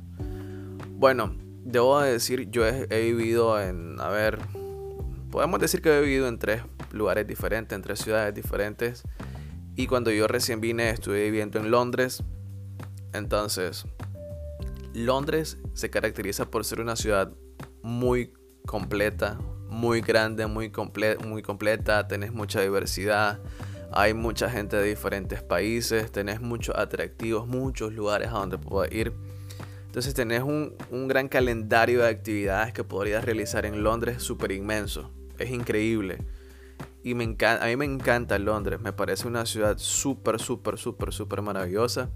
Bueno, 0.91 1.37
debo 1.63 2.01
decir, 2.01 2.51
yo 2.51 2.67
he, 2.67 2.87
vivido 3.03 3.61
en, 3.61 4.01
a 4.01 4.09
ver, 4.09 4.39
podemos 5.31 5.61
decir 5.61 5.83
que 5.83 5.97
he 5.97 6.01
vivido 6.01 6.27
en 6.27 6.39
tres 6.39 6.63
lugares 6.91 7.27
diferentes, 7.27 7.77
en 7.77 7.83
tres 7.83 8.01
ciudades 8.01 8.35
diferentes. 8.35 9.05
Y 9.77 9.87
cuando 9.87 10.11
yo 10.11 10.27
recién 10.27 10.61
vine 10.61 10.91
estuve 10.91 11.25
viviendo 11.25 11.61
en 11.61 11.71
Londres. 11.71 12.25
Entonces, 13.13 13.87
Londres 14.97 15.59
se 15.75 15.91
caracteriza 15.91 16.51
por 16.51 16.65
ser 16.65 16.81
una 16.81 16.97
ciudad 16.97 17.31
muy 17.83 18.33
completa, 18.65 19.39
muy 19.69 20.01
grande, 20.01 20.47
muy, 20.47 20.73
muy 21.23 21.43
completa, 21.43 22.09
tenés 22.09 22.33
mucha 22.33 22.63
diversidad, 22.63 23.39
hay 23.93 24.15
mucha 24.15 24.49
gente 24.49 24.75
de 24.77 24.85
diferentes 24.85 25.43
países, 25.43 26.11
tenés 26.11 26.41
muchos 26.41 26.75
atractivos, 26.77 27.47
muchos 27.47 27.93
lugares 27.93 28.29
a 28.29 28.39
donde 28.39 28.57
puedes 28.57 28.91
ir. 28.95 29.13
Entonces 29.85 30.15
tenés 30.15 30.43
un, 30.43 30.75
un 30.91 31.09
gran 31.09 31.29
calendario 31.29 32.01
de 32.01 32.09
actividades 32.09 32.73
que 32.73 32.83
podrías 32.83 33.23
realizar 33.23 33.67
en 33.67 33.83
Londres 33.83 34.23
súper 34.23 34.53
inmenso. 34.53 35.11
Es 35.39 35.51
increíble. 35.51 36.25
Y 37.03 37.13
me 37.13 37.25
encanta, 37.25 37.63
a 37.63 37.69
mí 37.69 37.77
me 37.77 37.85
encanta 37.85 38.39
Londres, 38.39 38.81
me 38.81 38.95
parece 38.95 39.29
una 39.29 39.45
ciudad 39.45 39.77
súper, 39.77 40.41
súper, 40.41 40.79
súper, 40.79 41.13
súper 41.13 41.43
maravillosa. 41.43 42.09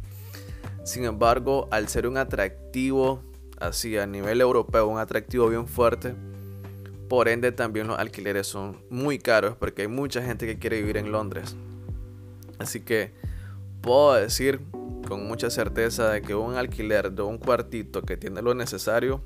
Sin 0.84 1.04
embargo, 1.04 1.68
al 1.70 1.88
ser 1.88 2.06
un 2.06 2.16
atractivo, 2.16 3.22
así 3.58 3.96
a 3.98 4.06
nivel 4.06 4.40
europeo, 4.40 4.86
un 4.86 4.98
atractivo 4.98 5.48
bien 5.48 5.66
fuerte, 5.66 6.14
por 7.08 7.28
ende 7.28 7.52
también 7.52 7.88
los 7.88 7.98
alquileres 7.98 8.46
son 8.46 8.82
muy 8.88 9.18
caros 9.18 9.56
porque 9.56 9.82
hay 9.82 9.88
mucha 9.88 10.22
gente 10.22 10.46
que 10.46 10.58
quiere 10.58 10.80
vivir 10.80 10.96
en 10.96 11.10
Londres. 11.10 11.56
Así 12.58 12.80
que 12.80 13.12
puedo 13.80 14.14
decir 14.14 14.60
con 15.08 15.26
mucha 15.26 15.50
certeza 15.50 16.10
de 16.10 16.22
que 16.22 16.34
un 16.34 16.54
alquiler 16.54 17.10
de 17.12 17.22
un 17.22 17.38
cuartito 17.38 18.02
que 18.02 18.16
tiene 18.16 18.42
lo 18.42 18.54
necesario, 18.54 19.22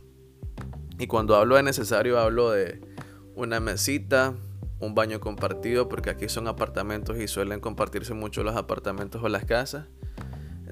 y 0.98 1.06
cuando 1.06 1.36
hablo 1.36 1.56
de 1.56 1.62
necesario 1.62 2.18
hablo 2.18 2.50
de 2.50 2.80
una 3.34 3.60
mesita, 3.60 4.34
un 4.80 4.94
baño 4.94 5.20
compartido, 5.20 5.88
porque 5.88 6.10
aquí 6.10 6.28
son 6.28 6.46
apartamentos 6.46 7.18
y 7.18 7.26
suelen 7.26 7.60
compartirse 7.60 8.14
mucho 8.14 8.44
los 8.44 8.56
apartamentos 8.56 9.22
o 9.22 9.28
las 9.28 9.44
casas. 9.44 9.86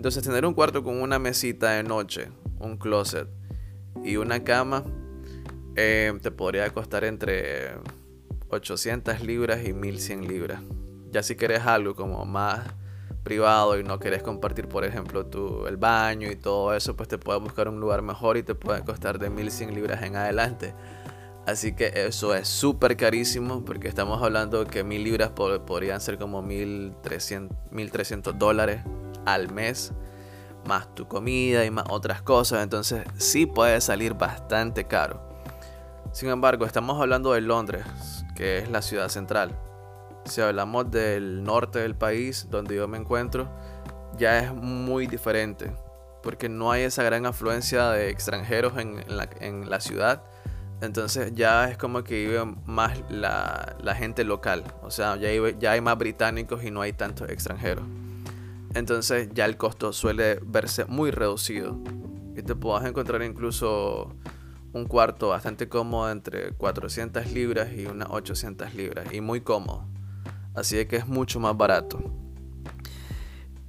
Entonces 0.02 0.24
tener 0.24 0.44
un 0.44 0.52
cuarto 0.52 0.82
con 0.82 1.00
una 1.00 1.20
mesita 1.20 1.70
de 1.70 1.84
noche, 1.84 2.26
un 2.58 2.76
closet 2.76 3.28
y 4.02 4.16
una 4.16 4.42
cama 4.42 4.82
eh, 5.76 6.12
te 6.20 6.32
podría 6.32 6.68
costar 6.70 7.04
entre 7.04 7.76
800 8.48 9.20
libras 9.22 9.64
y 9.64 9.72
1100 9.72 10.26
libras. 10.26 10.60
Ya 11.12 11.22
si 11.22 11.36
quieres 11.36 11.60
algo 11.66 11.94
como 11.94 12.24
más 12.24 12.62
privado 13.22 13.78
y 13.78 13.84
no 13.84 14.00
quieres 14.00 14.24
compartir, 14.24 14.66
por 14.66 14.84
ejemplo, 14.84 15.26
tu, 15.26 15.68
el 15.68 15.76
baño 15.76 16.32
y 16.32 16.34
todo 16.34 16.74
eso, 16.74 16.96
pues 16.96 17.08
te 17.08 17.16
puedes 17.16 17.40
buscar 17.40 17.68
un 17.68 17.78
lugar 17.78 18.02
mejor 18.02 18.36
y 18.36 18.42
te 18.42 18.56
puede 18.56 18.82
costar 18.82 19.20
de 19.20 19.30
1100 19.30 19.72
libras 19.72 20.02
en 20.02 20.16
adelante. 20.16 20.74
Así 21.46 21.72
que 21.72 21.92
eso 22.06 22.34
es 22.36 22.46
súper 22.46 22.96
carísimo 22.96 23.64
porque 23.64 23.88
estamos 23.88 24.22
hablando 24.22 24.64
que 24.64 24.84
1000 24.84 25.02
libras 25.02 25.30
podrían 25.30 26.00
ser 26.00 26.16
como 26.16 26.40
1300, 26.40 27.56
1300 27.72 28.38
dólares 28.38 28.82
al 29.26 29.52
mes, 29.52 29.92
más 30.68 30.94
tu 30.94 31.08
comida 31.08 31.64
y 31.64 31.70
más 31.70 31.86
otras 31.90 32.22
cosas. 32.22 32.62
Entonces 32.62 33.04
sí 33.16 33.46
puede 33.46 33.80
salir 33.80 34.14
bastante 34.14 34.84
caro. 34.84 35.20
Sin 36.12 36.28
embargo, 36.28 36.64
estamos 36.64 37.00
hablando 37.00 37.32
de 37.32 37.40
Londres, 37.40 37.84
que 38.36 38.58
es 38.58 38.70
la 38.70 38.80
ciudad 38.80 39.08
central. 39.08 39.58
Si 40.24 40.40
hablamos 40.40 40.92
del 40.92 41.42
norte 41.42 41.80
del 41.80 41.96
país, 41.96 42.46
donde 42.50 42.76
yo 42.76 42.86
me 42.86 42.98
encuentro, 42.98 43.48
ya 44.16 44.38
es 44.38 44.54
muy 44.54 45.08
diferente, 45.08 45.72
porque 46.22 46.48
no 46.48 46.70
hay 46.70 46.82
esa 46.82 47.02
gran 47.02 47.26
afluencia 47.26 47.90
de 47.90 48.10
extranjeros 48.10 48.76
en, 48.76 49.02
la, 49.08 49.28
en 49.40 49.68
la 49.68 49.80
ciudad 49.80 50.22
entonces 50.82 51.32
ya 51.32 51.70
es 51.70 51.78
como 51.78 52.02
que 52.02 52.26
vive 52.26 52.44
más 52.66 52.98
la, 53.08 53.94
gente 53.96 54.24
local. 54.24 54.64
O 54.82 54.90
sea, 54.90 55.16
ya 55.16 55.70
hay, 55.70 55.80
más 55.80 55.96
británicos 55.96 56.64
y 56.64 56.72
no 56.72 56.80
hay 56.82 56.92
tantos 56.92 57.30
extranjeros. 57.30 57.84
Entonces 58.74 59.28
ya 59.32 59.44
el 59.44 59.56
costo 59.56 59.92
suele 59.92 60.40
verse 60.44 60.84
muy 60.86 61.12
reducido. 61.12 61.78
Y 62.36 62.42
te 62.42 62.56
puedes 62.56 62.88
encontrar 62.88 63.22
incluso 63.22 64.12
un 64.72 64.86
cuarto 64.86 65.28
bastante 65.28 65.68
cómodo 65.68 66.10
entre 66.10 66.50
400 66.50 67.30
libras 67.30 67.68
y 67.72 67.86
unas 67.86 68.08
800 68.10 68.74
libras. 68.74 69.06
Y 69.14 69.20
muy 69.20 69.40
cómodo. 69.40 69.86
Así 70.52 70.84
que 70.86 70.96
es 70.96 71.06
mucho 71.06 71.38
más 71.38 71.56
barato. 71.56 72.00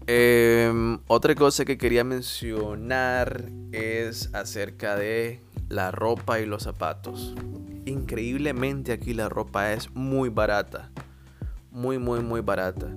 Em, 0.07 0.99
otra 1.05 1.35
cosa 1.35 1.63
que 1.63 1.77
quería 1.77 2.03
mencionar 2.03 3.51
es 3.71 4.33
acerca 4.33 4.95
de 4.95 5.39
la 5.73 5.91
ropa 5.91 6.39
y 6.39 6.45
los 6.45 6.63
zapatos. 6.63 7.33
Increíblemente 7.85 8.91
aquí 8.91 9.13
la 9.13 9.27
ropa 9.27 9.73
es 9.73 9.93
muy 9.93 10.29
barata. 10.29 10.91
Muy, 11.71 11.97
muy, 11.97 12.21
muy 12.21 12.41
barata. 12.41 12.87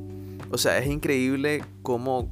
O 0.50 0.58
sea, 0.58 0.78
es 0.78 0.86
increíble 0.86 1.64
cómo 1.82 2.30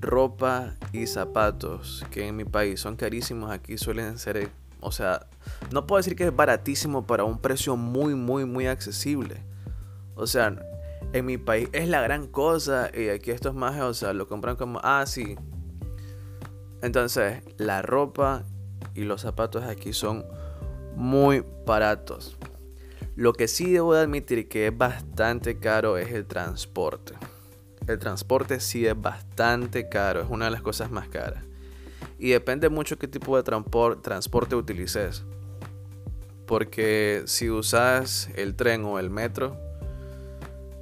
ropa 0.00 0.76
y 0.92 1.06
zapatos 1.06 2.06
que 2.10 2.28
en 2.28 2.36
mi 2.36 2.44
país 2.44 2.80
son 2.80 2.94
carísimos 2.94 3.50
aquí 3.50 3.76
suelen 3.76 4.16
ser, 4.18 4.48
o 4.80 4.92
sea, 4.92 5.26
no 5.72 5.86
puedo 5.86 5.98
decir 5.98 6.14
que 6.14 6.24
es 6.24 6.34
baratísimo 6.34 7.04
para 7.04 7.24
un 7.24 7.40
precio 7.40 7.76
muy, 7.76 8.14
muy, 8.14 8.44
muy 8.44 8.68
accesible. 8.68 9.42
O 10.14 10.26
sea, 10.28 10.56
en 11.12 11.26
mi 11.26 11.36
país 11.36 11.68
es 11.72 11.88
la 11.88 12.00
gran 12.00 12.28
cosa 12.28 12.90
y 12.96 13.08
aquí 13.08 13.32
estos 13.32 13.54
más, 13.54 13.80
o 13.80 13.92
sea, 13.92 14.12
lo 14.12 14.28
compran 14.28 14.54
como, 14.54 14.80
ah, 14.84 15.04
sí. 15.06 15.36
Entonces, 16.80 17.42
la 17.56 17.82
ropa 17.82 18.44
y 18.98 19.04
los 19.04 19.20
zapatos 19.20 19.62
aquí 19.62 19.92
son 19.92 20.26
muy 20.96 21.44
baratos. 21.64 22.36
Lo 23.14 23.32
que 23.32 23.46
sí 23.46 23.70
debo 23.70 23.94
admitir 23.94 24.48
que 24.48 24.66
es 24.66 24.76
bastante 24.76 25.58
caro 25.58 25.98
es 25.98 26.10
el 26.10 26.26
transporte. 26.26 27.14
El 27.86 28.00
transporte 28.00 28.58
sí 28.58 28.86
es 28.86 29.00
bastante 29.00 29.88
caro, 29.88 30.20
es 30.20 30.26
una 30.28 30.46
de 30.46 30.50
las 30.50 30.62
cosas 30.62 30.90
más 30.90 31.08
caras. 31.08 31.44
Y 32.18 32.30
depende 32.30 32.68
mucho 32.70 32.98
qué 32.98 33.06
tipo 33.06 33.40
de 33.40 33.44
transporte 34.02 34.56
utilices. 34.56 35.24
Porque 36.44 37.22
si 37.26 37.50
usas 37.50 38.30
el 38.34 38.56
tren 38.56 38.84
o 38.84 38.98
el 38.98 39.10
metro, 39.10 39.56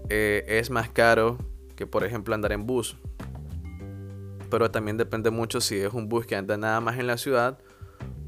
eh, 0.09 0.43
es 0.49 0.71
más 0.71 0.89
caro 0.89 1.37
que 1.77 1.87
por 1.87 2.03
ejemplo 2.03 2.35
andar 2.35 2.53
en 2.53 2.67
bus. 2.67 2.97
Pero 4.51 4.71
también 4.71 4.97
depende 4.97 5.31
mucho 5.31 5.61
si 5.61 5.77
es 5.77 5.93
un 5.93 6.09
bus 6.09 6.25
que 6.25 6.35
anda 6.35 6.57
nada 6.57 6.81
más 6.81 6.99
en 6.99 7.07
la 7.07 7.19
ciudad 7.19 7.59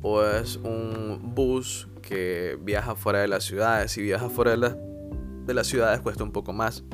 o 0.02 0.22
es 0.24 0.56
un 0.56 1.32
bus 1.34 1.88
que 2.02 2.58
viaja 2.60 2.94
fuera 2.94 3.20
de 3.20 3.28
las 3.28 3.44
ciudades. 3.44 3.92
Si 3.92 4.02
viaja 4.02 4.28
fuera 4.28 4.56
de, 4.56 4.74
de 5.44 5.54
las 5.54 5.66
ciudades 5.66 6.00
cuesta 6.00 6.24
un 6.24 6.32
poco 6.32 6.52
más. 6.52 6.84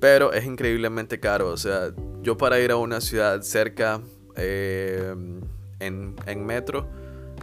Pero 0.00 0.32
es 0.32 0.44
increíblemente 0.44 1.18
caro. 1.18 1.48
O 1.48 1.56
sea, 1.56 1.92
yo 2.22 2.36
para 2.36 2.60
ir 2.60 2.70
a 2.70 2.76
una 2.76 3.00
ciudad 3.00 3.40
cerca 3.42 4.00
eh, 4.36 5.14
en, 5.80 6.16
en, 6.26 6.46
metro 6.46 6.88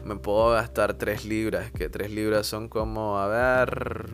me 0.06 0.16
puedo 0.16 0.52
gastar 0.52 0.94
3 0.94 1.26
libras. 1.26 1.72
Que 1.72 1.90
3 1.90 2.12
libras 2.12 2.48
son 2.48 2.70
como, 2.70 3.18
a 3.18 3.28
ver, 3.28 4.10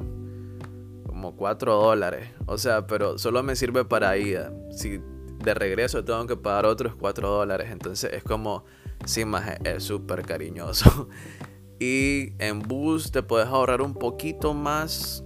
como 1.06 1.36
4 1.36 1.75
dólares. 1.75 2.30
O 2.46 2.58
sea, 2.58 2.88
pero 2.88 3.18
solo 3.18 3.44
me 3.44 3.56
sirve 3.56 3.86
para 3.86 4.18
ida. 4.18 4.54
Si 4.72 5.01
de 5.44 5.54
regreso 5.54 6.04
tengo 6.04 6.25
que 6.25 6.38
pagar 6.38 6.66
otros 6.66 6.96
4 6.96 7.30
dólares. 7.30 7.70
Entonces 7.72 8.13
es 8.13 8.24
como 8.24 8.63
Sí, 9.06 9.25
más 9.25 9.58
es 9.63 9.84
súper 9.84 10.24
cariñoso. 10.24 11.10
Y 11.80 12.34
en 12.39 12.60
bus 12.60 13.12
te 13.12 13.22
puedes 13.22 13.48
ahorrar 13.50 13.84
un 13.84 13.94
poquito 13.94 14.56
más. 14.56 15.24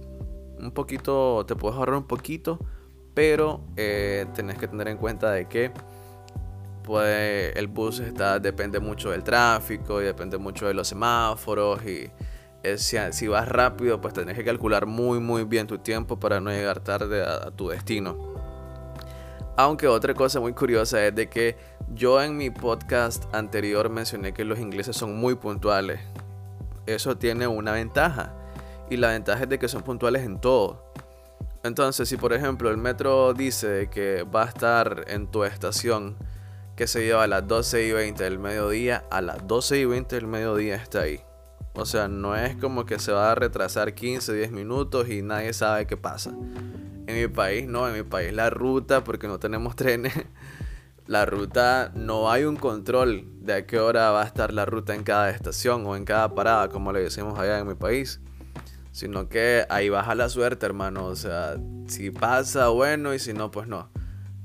Un 0.58 0.70
poquito, 0.70 1.46
te 1.46 1.56
puedes 1.56 1.78
ahorrar 1.78 1.96
un 1.96 2.06
poquito. 2.06 2.58
Pero 3.14 3.64
eh, 3.76 4.26
tenés 4.34 4.58
que 4.58 4.68
tener 4.68 4.88
en 4.88 4.98
cuenta 4.98 5.30
de 5.32 5.48
que 5.48 5.72
pues, 6.84 7.56
el 7.56 7.68
bus 7.68 8.00
está, 8.00 8.38
depende 8.38 8.80
mucho 8.80 9.10
del 9.10 9.22
tráfico 9.22 10.02
y 10.02 10.04
depende 10.04 10.36
mucho 10.36 10.66
de 10.66 10.74
los 10.74 10.88
semáforos. 10.88 11.80
Y 11.86 12.10
si, 12.76 12.98
si, 13.12 13.28
vas 13.28 13.48
rápido, 13.48 14.02
pues 14.02 14.12
tenés 14.12 14.36
que 14.36 14.44
calcular 14.44 14.84
muy, 14.84 15.20
muy 15.20 15.44
bien 15.44 15.66
tu 15.66 15.78
tiempo 15.78 16.20
para 16.20 16.38
no 16.38 16.50
llegar 16.50 16.80
tarde 16.80 17.22
a 17.22 17.50
tu 17.50 17.68
destino. 17.68 18.31
Aunque 19.56 19.86
otra 19.86 20.14
cosa 20.14 20.40
muy 20.40 20.54
curiosa 20.54 21.04
es 21.06 21.14
de 21.14 21.28
que 21.28 21.56
yo 21.94 22.22
en 22.22 22.36
mi 22.36 22.50
podcast 22.50 23.24
anterior 23.34 23.90
mencioné 23.90 24.32
que 24.32 24.44
los 24.44 24.58
ingleses 24.58 24.96
son 24.96 25.16
muy 25.16 25.34
puntuales. 25.34 26.00
Eso 26.86 27.16
tiene 27.18 27.46
una 27.46 27.72
ventaja. 27.72 28.34
Y 28.88 28.96
la 28.96 29.08
ventaja 29.08 29.44
es 29.44 29.48
de 29.48 29.58
que 29.58 29.68
son 29.68 29.82
puntuales 29.82 30.22
en 30.22 30.40
todo. 30.40 30.92
Entonces, 31.64 32.08
si 32.08 32.16
por 32.16 32.32
ejemplo 32.32 32.70
el 32.70 32.76
metro 32.78 33.34
dice 33.34 33.88
que 33.90 34.24
va 34.24 34.44
a 34.44 34.46
estar 34.46 35.04
en 35.08 35.28
tu 35.28 35.44
estación, 35.44 36.16
que 36.74 36.86
se 36.86 37.04
lleva 37.04 37.24
a 37.24 37.26
las 37.26 37.46
12 37.46 37.86
y 37.86 37.92
20 37.92 38.24
del 38.24 38.38
mediodía, 38.38 39.04
a 39.10 39.20
las 39.20 39.46
12 39.46 39.78
y 39.78 39.84
20 39.84 40.16
del 40.16 40.26
mediodía 40.26 40.76
está 40.76 41.02
ahí. 41.02 41.20
O 41.74 41.86
sea, 41.86 42.08
no 42.08 42.36
es 42.36 42.56
como 42.56 42.84
que 42.84 42.98
se 42.98 43.12
va 43.12 43.32
a 43.32 43.34
retrasar 43.34 43.94
15, 43.94 44.32
10 44.32 44.50
minutos 44.50 45.08
y 45.08 45.22
nadie 45.22 45.52
sabe 45.52 45.86
qué 45.86 45.96
pasa. 45.96 46.32
En 47.06 47.20
mi 47.20 47.28
país 47.28 47.66
no, 47.66 47.88
en 47.88 47.94
mi 47.94 48.02
país 48.02 48.32
la 48.32 48.50
ruta, 48.50 49.04
porque 49.04 49.26
no 49.26 49.38
tenemos 49.38 49.76
trenes, 49.76 50.14
la 51.06 51.26
ruta 51.26 51.92
no 51.94 52.30
hay 52.30 52.44
un 52.44 52.56
control 52.56 53.26
de 53.40 53.54
a 53.54 53.66
qué 53.66 53.78
hora 53.78 54.10
va 54.10 54.22
a 54.22 54.26
estar 54.26 54.52
la 54.52 54.64
ruta 54.64 54.94
en 54.94 55.02
cada 55.02 55.30
estación 55.30 55.84
o 55.86 55.96
en 55.96 56.04
cada 56.04 56.34
parada, 56.34 56.68
como 56.68 56.92
le 56.92 57.00
decimos 57.00 57.38
allá 57.38 57.58
en 57.58 57.66
mi 57.66 57.74
país. 57.74 58.20
Sino 58.92 59.28
que 59.28 59.66
ahí 59.70 59.88
baja 59.88 60.14
la 60.14 60.28
suerte, 60.28 60.66
hermano. 60.66 61.06
O 61.06 61.16
sea, 61.16 61.56
si 61.86 62.10
pasa, 62.10 62.68
bueno, 62.68 63.14
y 63.14 63.18
si 63.18 63.32
no, 63.32 63.50
pues 63.50 63.66
no. 63.66 63.88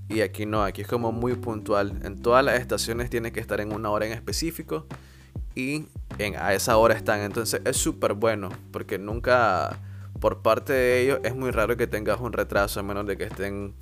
Y 0.10 0.22
aquí 0.22 0.46
no, 0.46 0.64
aquí 0.64 0.82
es 0.82 0.88
como 0.88 1.12
muy 1.12 1.36
puntual. 1.36 2.00
En 2.04 2.22
todas 2.22 2.44
las 2.44 2.60
estaciones 2.60 3.10
tiene 3.10 3.32
que 3.32 3.42
estar 3.42 3.60
en 3.60 3.74
una 3.74 3.90
hora 3.90 4.06
en 4.06 4.14
específico. 4.14 4.88
y 5.54 5.88
en, 6.18 6.36
a 6.38 6.54
esa 6.54 6.78
hora 6.78 6.96
están. 6.96 7.20
Entonces 7.22 7.62
es 7.66 7.78
súper 7.78 8.14
bueno 8.14 8.50
porque 8.72 8.98
nunca 8.98 9.78
por 10.20 10.42
parte 10.42 10.74
de 10.74 11.02
ellos 11.02 11.20
es 11.24 11.36
muy 11.36 11.52
raro 11.52 11.78
que 11.78 11.88
tengas 11.88 12.20
un 12.20 12.34
retraso 12.34 12.80
a 12.80 12.84
menos 12.84 13.06
de 13.06 13.18
que 13.18 13.26
estén 13.26 13.74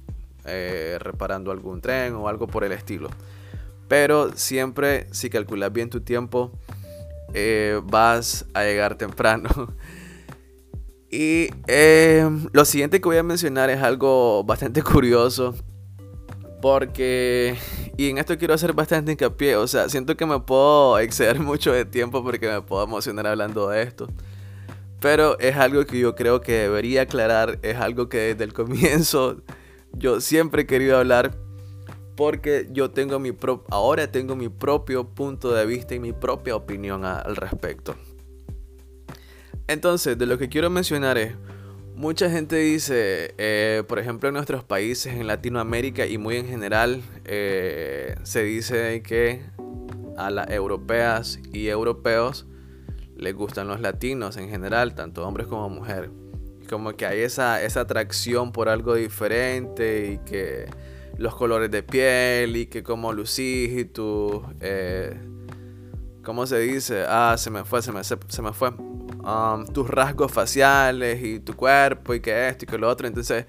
eh, 0.46 0.98
reparando 1.00 1.52
algún 1.52 1.82
tren 1.82 2.14
o 2.14 2.28
algo 2.28 2.48
por 2.48 2.64
el 2.64 2.72
estilo. 2.72 3.10
Pero 3.88 4.32
siempre 4.36 5.08
si 5.12 5.30
calculas 5.30 5.72
bien 5.72 5.90
tu 5.90 6.02
tiempo 6.02 6.52
eh, 7.34 7.82
vas 7.84 8.46
a 8.54 8.64
llegar 8.64 8.96
temprano. 8.96 9.50
y 11.12 11.50
em, 11.68 12.48
lo 12.52 12.66
siguiente 12.66 13.02
que 13.02 13.08
voy 13.08 13.18
a 13.18 13.24
mencionar 13.24 13.70
es 13.70 13.82
algo 13.82 14.44
bastante 14.44 14.82
curioso. 14.84 15.56
Porque, 16.62 17.56
y 17.96 18.10
en 18.10 18.18
esto 18.18 18.38
quiero 18.38 18.56
hacer 18.56 18.74
bastante 18.74 19.12
hincapié, 19.12 19.56
o 19.56 19.68
sea, 19.68 19.88
siento 19.88 20.18
que 20.18 20.26
me 20.26 20.40
puedo 20.40 20.98
exceder 21.00 21.40
mucho 21.40 21.72
de 21.72 21.86
tiempo 21.86 22.24
porque 22.24 22.48
me 22.48 22.62
puedo 22.62 22.84
emocionar 22.84 23.28
hablando 23.28 23.70
de 23.70 23.84
esto. 23.84 24.08
Pero 25.06 25.38
es 25.38 25.56
algo 25.56 25.86
que 25.86 26.00
yo 26.00 26.16
creo 26.16 26.42
que 26.42 26.54
debería 26.54 27.04
aclarar, 27.04 27.60
es 27.62 27.76
algo 27.78 28.10
que 28.10 28.18
desde 28.18 28.44
el 28.44 28.54
comienzo 28.54 29.44
yo 29.94 30.20
siempre 30.20 30.64
he 30.64 30.66
querido 30.66 30.98
hablar 30.98 31.38
porque 32.16 32.68
yo 32.72 32.90
tengo 32.90 33.20
mi 33.20 33.32
ahora 33.70 34.12
tengo 34.12 34.36
mi 34.36 34.50
propio 34.50 35.08
punto 35.08 35.54
de 35.54 35.64
vista 35.68 35.94
y 35.94 36.00
mi 36.00 36.12
propia 36.12 36.56
opinión 36.56 37.06
al 37.06 37.36
respecto. 37.36 37.96
Entonces, 39.68 40.18
de 40.18 40.26
lo 40.26 40.40
que 40.40 40.50
quiero 40.50 40.72
mencionar 40.72 41.20
es, 41.20 41.36
mucha 41.94 42.28
gente 42.32 42.56
dice, 42.56 43.36
eh, 43.38 43.84
por 43.88 44.00
ejemplo, 44.00 44.30
en 44.30 44.34
nuestros 44.34 44.64
países, 44.64 45.14
en 45.14 45.28
Latinoamérica 45.28 46.08
y 46.08 46.18
muy 46.18 46.38
en 46.38 46.48
general, 46.48 47.04
eh, 47.26 48.16
se 48.24 48.42
dice 48.42 49.04
que 49.04 49.44
a 50.18 50.32
las 50.32 50.50
europeas 50.50 51.40
y 51.54 51.68
europeos 51.68 52.48
les 53.18 53.34
gustan 53.34 53.68
los 53.68 53.80
latinos 53.80 54.38
en 54.38 54.50
general, 54.50 54.96
tanto 54.96 55.26
hombres 55.28 55.48
como 55.48 55.70
mujeres. 55.70 56.10
Como 56.70 56.94
que 56.94 57.06
hay 57.06 57.22
esa, 57.22 57.62
esa 57.62 57.82
atracción 57.82 58.52
por 58.52 58.70
algo 58.70 58.96
diferente 58.96 60.12
y 60.14 60.18
que 60.30 60.66
los 61.18 61.36
colores 61.36 61.72
de 61.72 61.84
piel 61.84 62.58
y 62.58 62.68
que 62.68 62.84
como 62.84 63.14
lucís 63.14 63.78
y 63.78 63.86
tu... 63.86 64.44
Eh, 64.62 65.16
¿Cómo 66.24 66.48
se 66.48 66.58
dice? 66.58 67.06
Ah, 67.08 67.36
se 67.38 67.52
me 67.52 67.64
fue, 67.64 67.84
se 67.84 67.92
me, 67.92 68.04
se, 68.04 68.42
me 68.42 68.52
fue. 68.52 68.70
Um, 68.70 69.66
tus 69.72 69.88
rasgos 69.88 70.32
faciales 70.32 71.24
y 71.24 71.40
tu 71.40 71.56
cuerpo 71.56 72.16
y 72.16 72.20
que 72.20 72.50
esto 72.50 72.66
y 72.66 72.68
que 72.68 72.80
lo 72.80 72.90
otro. 72.90 73.08
Entonces, 73.08 73.46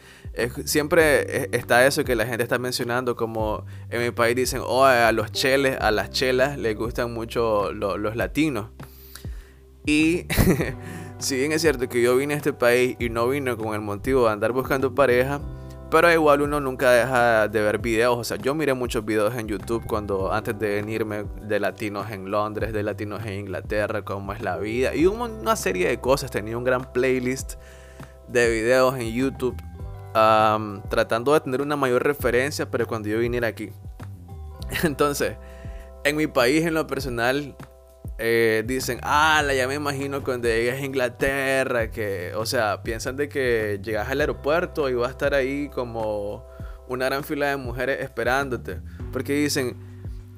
siempre 0.66 1.49
está 1.56 1.87
eso 1.87 2.04
que 2.04 2.14
la 2.14 2.26
gente 2.26 2.42
está 2.42 2.58
mencionando, 2.58 3.16
como 3.16 3.64
en 3.88 4.02
mi 4.02 4.11
país 4.11 4.37
dicen, 4.37 4.61
oh, 4.62 4.85
a 4.85 5.11
los 5.12 5.32
cheles, 5.32 5.78
a 5.80 5.90
las 5.90 6.11
chelas 6.11 6.58
les 6.58 6.76
gustan 6.76 7.14
mucho 7.14 7.73
los 7.73 8.14
latinos. 8.14 8.68
Y 9.87 10.26
si 11.19 11.37
bien 11.37 11.52
es 11.52 11.62
cierto 11.62 11.88
que 11.88 12.02
yo 12.02 12.16
vine 12.16 12.35
a 12.35 12.37
este 12.37 12.52
país 12.52 12.97
y 12.99 13.09
no 13.09 13.28
vine 13.28 13.57
con 13.57 13.73
el 13.75 13.81
motivo 13.81 14.26
de 14.26 14.33
andar 14.33 14.52
buscando 14.52 14.95
pareja, 14.95 15.40
pero 15.90 16.12
igual 16.12 16.43
uno 16.43 16.61
nunca 16.61 16.90
deja 16.90 17.47
de 17.47 17.62
ver 17.62 17.78
videos. 17.78 18.19
O 18.19 18.25
sea, 18.25 18.37
yo 18.37 18.55
miré 18.55 18.75
muchos 18.75 19.05
videos 19.05 19.35
en 19.37 19.47
YouTube 19.47 19.87
cuando 19.87 20.33
antes 20.33 20.59
de 20.59 20.75
venirme 20.75 21.25
de 21.43 21.61
latinos 21.61 22.11
en 22.11 22.31
Londres, 22.31 22.73
de 22.73 22.83
latinos 22.83 23.25
en 23.25 23.35
Inglaterra, 23.35 24.02
cómo 24.02 24.33
es 24.33 24.40
la 24.40 24.57
vida. 24.57 24.95
Y 24.97 25.07
una 25.07 25.55
serie 25.55 25.88
de 25.88 26.00
cosas. 26.00 26.33
Tenía 26.33 26.59
un 26.59 26.64
gran 26.64 26.93
playlist 26.93 27.55
de 28.26 28.50
videos 28.50 28.99
en 28.99 29.12
YouTube. 29.12 29.57
tratando 30.88 31.33
de 31.35 31.40
tener 31.40 31.62
una 31.62 31.76
mayor 31.76 32.02
referencia, 32.02 32.69
pero 32.69 32.88
cuando 32.88 33.09
yo 33.09 33.19
viniera 33.19 33.47
aquí. 33.47 33.71
Entonces, 34.83 35.37
en 36.02 36.16
mi 36.16 36.26
país, 36.26 36.64
en 36.66 36.75
lo 36.75 36.88
personal, 36.88 37.55
eh, 38.18 38.64
dicen, 38.66 38.99
ah, 39.02 39.42
ya 39.54 39.68
me 39.68 39.75
imagino 39.75 40.25
cuando 40.25 40.49
llegues 40.49 40.80
a 40.80 40.85
Inglaterra, 40.85 41.90
que, 41.90 42.32
o 42.35 42.46
sea, 42.46 42.82
piensan 42.82 43.16
de 43.16 43.28
que 43.28 43.78
llegas 43.82 44.08
al 44.08 44.20
aeropuerto 44.20 44.88
y 44.88 44.94
va 44.94 45.08
a 45.08 45.11
estar 45.11 45.35
ahí 45.35 45.68
como 45.68 46.47
una 46.88 47.06
gran 47.06 47.25
fila 47.25 47.50
de 47.50 47.56
mujeres 47.56 48.00
esperándote, 48.00 48.80
porque 49.12 49.34
dicen, 49.34 49.76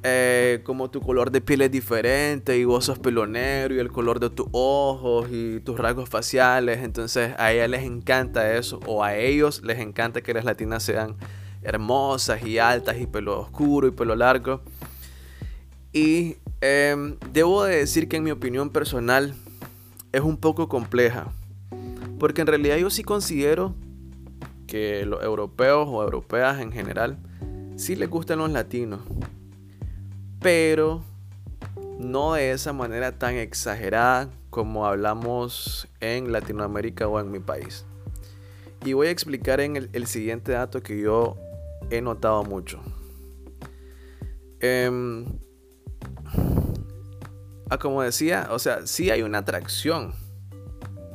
eh, 0.03 0.61
como 0.65 0.91
tu 0.91 1.01
color 1.01 1.31
de 1.31 1.41
piel 1.41 1.61
es 1.63 1.71
diferente 1.71 2.57
y 2.57 2.65
vos 2.65 2.85
sos 2.85 2.99
pelo 2.99 3.27
negro 3.27 3.75
y 3.75 3.79
el 3.79 3.91
color 3.91 4.21
de 4.21 4.31
tus 4.31 4.47
ojos 4.53 5.29
y 5.31 5.61
tus 5.61 5.79
rasgos 5.79 6.09
faciales, 6.09 6.79
entonces 6.83 7.35
a 7.39 7.53
ella 7.53 7.69
les 7.69 7.85
encanta 7.85 8.57
eso, 8.57 8.81
o 8.87 9.05
a 9.05 9.17
ellos 9.17 9.63
les 9.63 9.79
encanta 9.79 10.21
que 10.21 10.35
las 10.35 10.45
latinas 10.45 10.83
sean 10.83 11.17
hermosas 11.63 12.45
y 12.45 12.59
altas 12.59 12.99
y 13.01 13.07
pelo 13.07 13.41
oscuro 13.41 13.87
y 13.89 13.91
pelo 13.91 14.17
largo. 14.17 14.63
Y 15.93 16.37
Em, 16.61 17.17
debo 17.33 17.63
de 17.65 17.77
decir 17.77 18.09
que 18.09 18.17
en 18.17 18.25
mi 18.25 18.33
opinión 18.33 18.71
personal 18.71 19.35
es 20.13 20.21
un 20.23 20.37
poco 20.37 20.69
compleja. 20.69 21.33
Porque 22.19 22.41
en 22.41 22.49
realidad 22.49 22.77
yo 22.77 22.91
sí 22.91 23.05
considero 23.05 23.75
que 24.67 25.07
los 25.07 25.23
europeos 25.23 25.87
o 25.89 26.03
europeas 26.03 26.61
en 26.61 26.73
general 26.73 27.19
sí 27.77 27.95
les 27.95 28.11
gustan 28.11 28.39
los 28.39 28.51
latinos. 28.51 29.01
Pero 30.41 31.03
no 31.99 32.35
de 32.35 32.51
esa 32.51 32.73
manera 32.73 33.19
tan 33.19 33.37
exagerada 33.37 34.31
como 34.51 34.87
hablamos 34.87 35.89
en 36.01 36.33
Latinoamérica 36.33 37.07
o 37.07 37.21
en 37.21 37.31
mi 37.31 37.39
país. 37.39 37.85
Y 38.85 38.95
voy 38.95 39.09
a 39.09 39.11
explicar 39.11 39.61
en 39.61 39.77
el, 39.93 40.07
siguiente 40.07 40.53
dato 40.53 40.83
que 40.83 41.01
yo 41.01 41.37
he 41.91 42.01
notado 42.01 42.43
mucho. 42.45 42.81
Eh, 44.61 45.25
como 47.77 48.03
decía, 48.03 48.49
o 48.51 48.59
sea, 48.59 48.87
sí 48.87 49.11
hay 49.11 49.23
una 49.23 49.39
atracción. 49.39 50.15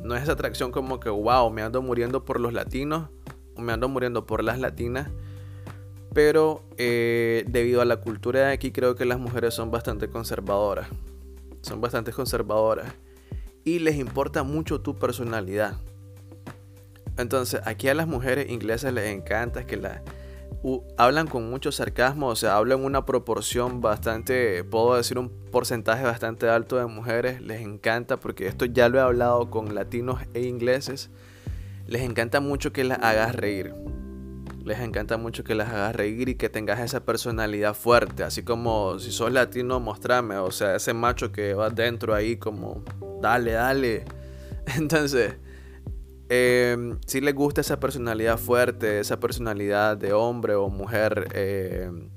No 0.03 0.15
es 0.15 0.23
esa 0.23 0.33
atracción 0.33 0.71
como 0.71 0.99
que, 0.99 1.09
wow, 1.09 1.49
me 1.49 1.63
ando 1.63 1.81
muriendo 1.81 2.25
por 2.25 2.39
los 2.39 2.53
latinos 2.53 3.09
o 3.55 3.61
me 3.61 3.73
ando 3.73 3.89
muriendo 3.89 4.25
por 4.27 4.43
las 4.43 4.59
latinas. 4.59 5.09
Pero 6.13 6.63
eh, 6.77 7.43
debido 7.47 7.81
a 7.81 7.85
la 7.85 7.97
cultura 7.97 8.41
de 8.47 8.53
aquí, 8.53 8.71
creo 8.71 8.95
que 8.95 9.05
las 9.05 9.17
mujeres 9.17 9.55
son 9.55 9.71
bastante 9.71 10.09
conservadoras. 10.09 10.87
Son 11.61 11.81
bastante 11.81 12.11
conservadoras. 12.11 12.93
Y 13.63 13.79
les 13.79 13.95
importa 13.95 14.43
mucho 14.43 14.81
tu 14.81 14.99
personalidad. 14.99 15.77
Entonces, 17.17 17.61
aquí 17.65 17.87
a 17.87 17.93
las 17.93 18.07
mujeres 18.07 18.49
inglesas 18.51 18.93
les 18.93 19.07
encanta 19.07 19.65
que 19.65 19.77
la, 19.77 20.03
hablan 20.97 21.27
con 21.27 21.49
mucho 21.49 21.71
sarcasmo, 21.71 22.27
o 22.27 22.35
sea, 22.35 22.55
hablan 22.55 22.83
una 22.83 23.05
proporción 23.05 23.81
bastante, 23.81 24.63
puedo 24.63 24.95
decir 24.95 25.17
un 25.17 25.29
porcentaje 25.29 26.03
bastante 26.03 26.47
alto 26.49 26.77
de 26.77 26.85
mujeres, 26.85 27.41
les 27.41 27.61
encanta, 27.61 28.17
porque 28.17 28.47
esto 28.47 28.65
ya 28.65 28.87
lo 28.87 28.97
he 28.97 29.01
hablado 29.01 29.49
con 29.49 29.75
latinos 29.75 30.21
e 30.33 30.41
ingleses, 30.43 31.09
les 31.85 32.01
encanta 32.01 32.39
mucho 32.39 32.71
que 32.71 32.83
las 32.83 32.99
hagas 32.99 33.35
reír. 33.35 33.73
Les 34.63 34.79
encanta 34.79 35.17
mucho 35.17 35.43
que 35.43 35.55
las 35.55 35.67
hagas 35.67 35.93
reír 35.93 36.29
y 36.29 36.35
que 36.35 36.47
tengas 36.47 36.79
esa 36.79 37.03
personalidad 37.03 37.73
fuerte, 37.73 38.23
así 38.23 38.43
como 38.43 38.97
si 38.99 39.11
sos 39.11 39.33
latino, 39.33 39.81
mostrame, 39.81 40.37
o 40.37 40.51
sea, 40.51 40.77
ese 40.77 40.93
macho 40.93 41.33
que 41.33 41.53
va 41.53 41.69
dentro 41.69 42.15
ahí 42.15 42.37
como, 42.37 42.81
dale, 43.21 43.51
dale. 43.51 44.05
Entonces, 44.77 45.35
eh, 46.29 46.95
si 47.05 47.21
les 47.21 47.35
gusta 47.35 47.61
esa 47.61 47.79
personalidad 47.79 48.37
fuerte, 48.37 48.99
esa 48.99 49.19
personalidad 49.19 49.97
de 49.97 50.13
hombre 50.13 50.55
o 50.55 50.69
mujer 50.69 51.27
em, 51.33 52.09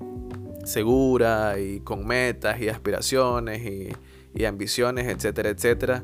segura 0.65 1.59
y 1.59 1.81
con 1.81 2.05
metas 2.05 2.59
y 2.61 2.69
aspiraciones 2.69 3.61
y, 4.33 4.45
ambiciones, 4.45 5.07
etcétera, 5.07 5.49
etcétera. 5.49 6.03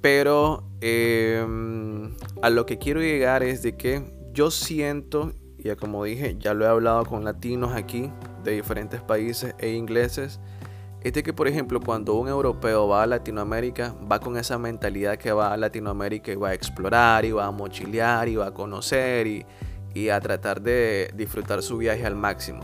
Pero 0.00 0.64
em, 0.80 2.14
a 2.42 2.50
lo 2.50 2.66
que 2.66 2.78
quiero 2.78 3.00
llegar 3.00 3.42
es 3.42 3.62
de 3.62 3.76
que 3.76 4.04
yo 4.32 4.50
siento, 4.50 5.32
ya 5.58 5.76
como 5.76 6.04
dije, 6.04 6.36
ya 6.38 6.54
lo 6.54 6.66
he 6.66 6.68
hablado 6.68 7.04
con 7.06 7.24
latinos 7.24 7.74
aquí 7.74 8.12
de 8.44 8.52
diferentes 8.52 9.00
países 9.00 9.54
e 9.58 9.72
ingleses, 9.72 10.40
es 11.02 11.12
de 11.12 11.22
que, 11.22 11.32
por 11.32 11.46
ejemplo, 11.46 11.80
cuando 11.80 12.14
un 12.14 12.28
europeo 12.28 12.88
va 12.88 13.04
a 13.04 13.06
Latinoamérica, 13.06 13.94
va 14.10 14.18
con 14.18 14.36
esa 14.36 14.58
mentalidad 14.58 15.16
que 15.16 15.30
va 15.30 15.52
a 15.52 15.56
Latinoamérica 15.56 16.32
y 16.32 16.36
va 16.36 16.48
a 16.48 16.54
explorar, 16.54 17.24
y 17.24 17.30
va 17.30 17.46
a 17.46 17.50
mochilear, 17.52 18.28
y 18.28 18.36
va 18.36 18.46
a 18.46 18.54
conocer, 18.54 19.26
y, 19.26 19.46
a 20.10 20.20
tratar 20.20 20.60
de 20.60 21.10
disfrutar 21.16 21.60
su 21.60 21.76
viaje 21.76 22.06
al 22.06 22.14
máximo. 22.14 22.62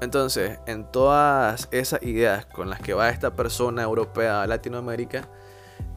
Entonces, 0.00 0.58
en 0.66 0.90
todas 0.90 1.68
esas 1.70 2.02
ideas 2.02 2.46
con 2.46 2.70
las 2.70 2.80
que 2.80 2.94
va 2.94 3.10
esta 3.10 3.34
persona 3.34 3.82
europea 3.82 4.40
a 4.40 4.46
Latinoamérica, 4.46 5.28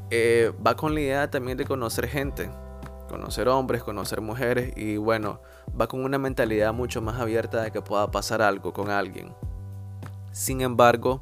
eh, 0.10 0.52
va 0.66 0.76
con 0.76 0.96
la 0.96 1.00
idea 1.00 1.30
también 1.30 1.58
de 1.58 1.64
conocer 1.64 2.10
gente, 2.10 2.50
conocer 3.08 3.48
hombres, 3.48 3.84
conocer 3.84 4.20
mujeres, 4.20 4.74
y 4.76 4.98
bueno, 4.98 5.40
va 5.80 5.88
con 5.88 6.04
una 6.04 6.18
mentalidad 6.18 6.74
mucho 6.74 7.02
más 7.02 7.22
abierta 7.22 7.62
de 7.62 7.72
que 7.72 7.82
pueda 7.82 8.12
pasar 8.12 8.42
algo 8.42 8.74
con 8.74 8.90
alguien. 8.90 9.34
Sin 10.34 10.60
embargo, 10.60 11.22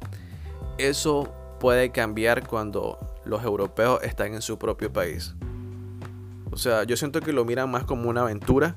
eso 0.78 1.32
puede 1.60 1.90
cambiar 1.90 2.46
cuando 2.46 2.98
los 3.24 3.42
europeos 3.44 4.00
están 4.02 4.34
en 4.34 4.42
su 4.42 4.58
propio 4.58 4.92
país. 4.92 5.34
O 6.50 6.56
sea, 6.56 6.84
yo 6.84 6.96
siento 6.96 7.20
que 7.20 7.32
lo 7.32 7.44
miran 7.44 7.70
más 7.70 7.84
como 7.84 8.08
una 8.08 8.22
aventura, 8.22 8.76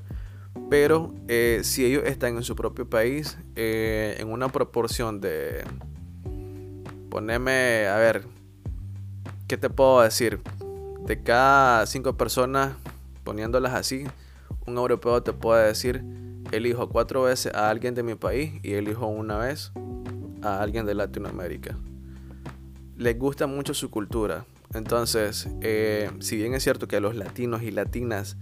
pero 0.68 1.14
eh, 1.28 1.60
si 1.64 1.84
ellos 1.84 2.04
están 2.04 2.36
en 2.36 2.42
su 2.42 2.54
propio 2.54 2.88
país, 2.88 3.38
eh, 3.56 4.16
en 4.18 4.30
una 4.30 4.48
proporción 4.48 5.20
de 5.20 5.64
poneme, 7.08 7.86
a 7.88 7.96
ver, 7.96 8.24
¿qué 9.46 9.56
te 9.56 9.70
puedo 9.70 10.02
decir? 10.02 10.40
De 11.06 11.22
cada 11.22 11.86
cinco 11.86 12.16
personas, 12.16 12.74
poniéndolas 13.24 13.74
así, 13.74 14.04
un 14.66 14.76
europeo 14.76 15.22
te 15.22 15.32
puede 15.32 15.66
decir, 15.66 16.04
elijo 16.52 16.88
cuatro 16.88 17.22
veces 17.22 17.54
a 17.54 17.68
alguien 17.68 17.94
de 17.94 18.02
mi 18.02 18.14
país 18.14 18.54
y 18.62 18.74
elijo 18.74 19.06
una 19.06 19.38
vez 19.38 19.72
a 20.42 20.60
alguien 20.60 20.86
de 20.86 20.94
Latinoamérica. 20.94 21.76
Les 22.96 23.18
gusta 23.18 23.46
mucho 23.46 23.74
su 23.74 23.90
cultura. 23.90 24.44
Entonces, 24.74 25.48
eh, 25.60 26.10
si 26.20 26.36
bien 26.36 26.54
es 26.54 26.62
cierto 26.62 26.88
que 26.88 26.96
a 26.96 27.00
los 27.00 27.14
latinos 27.14 27.62
y 27.62 27.70
latinas 27.70 28.36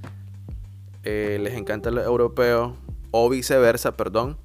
eh, 1.03 1.39
les 1.41 1.55
encanta 1.55 1.91
lo 1.91 2.03
europeo, 2.03 2.77
o 3.11 3.29
viceversa, 3.29 3.97
perdón, 3.97 4.39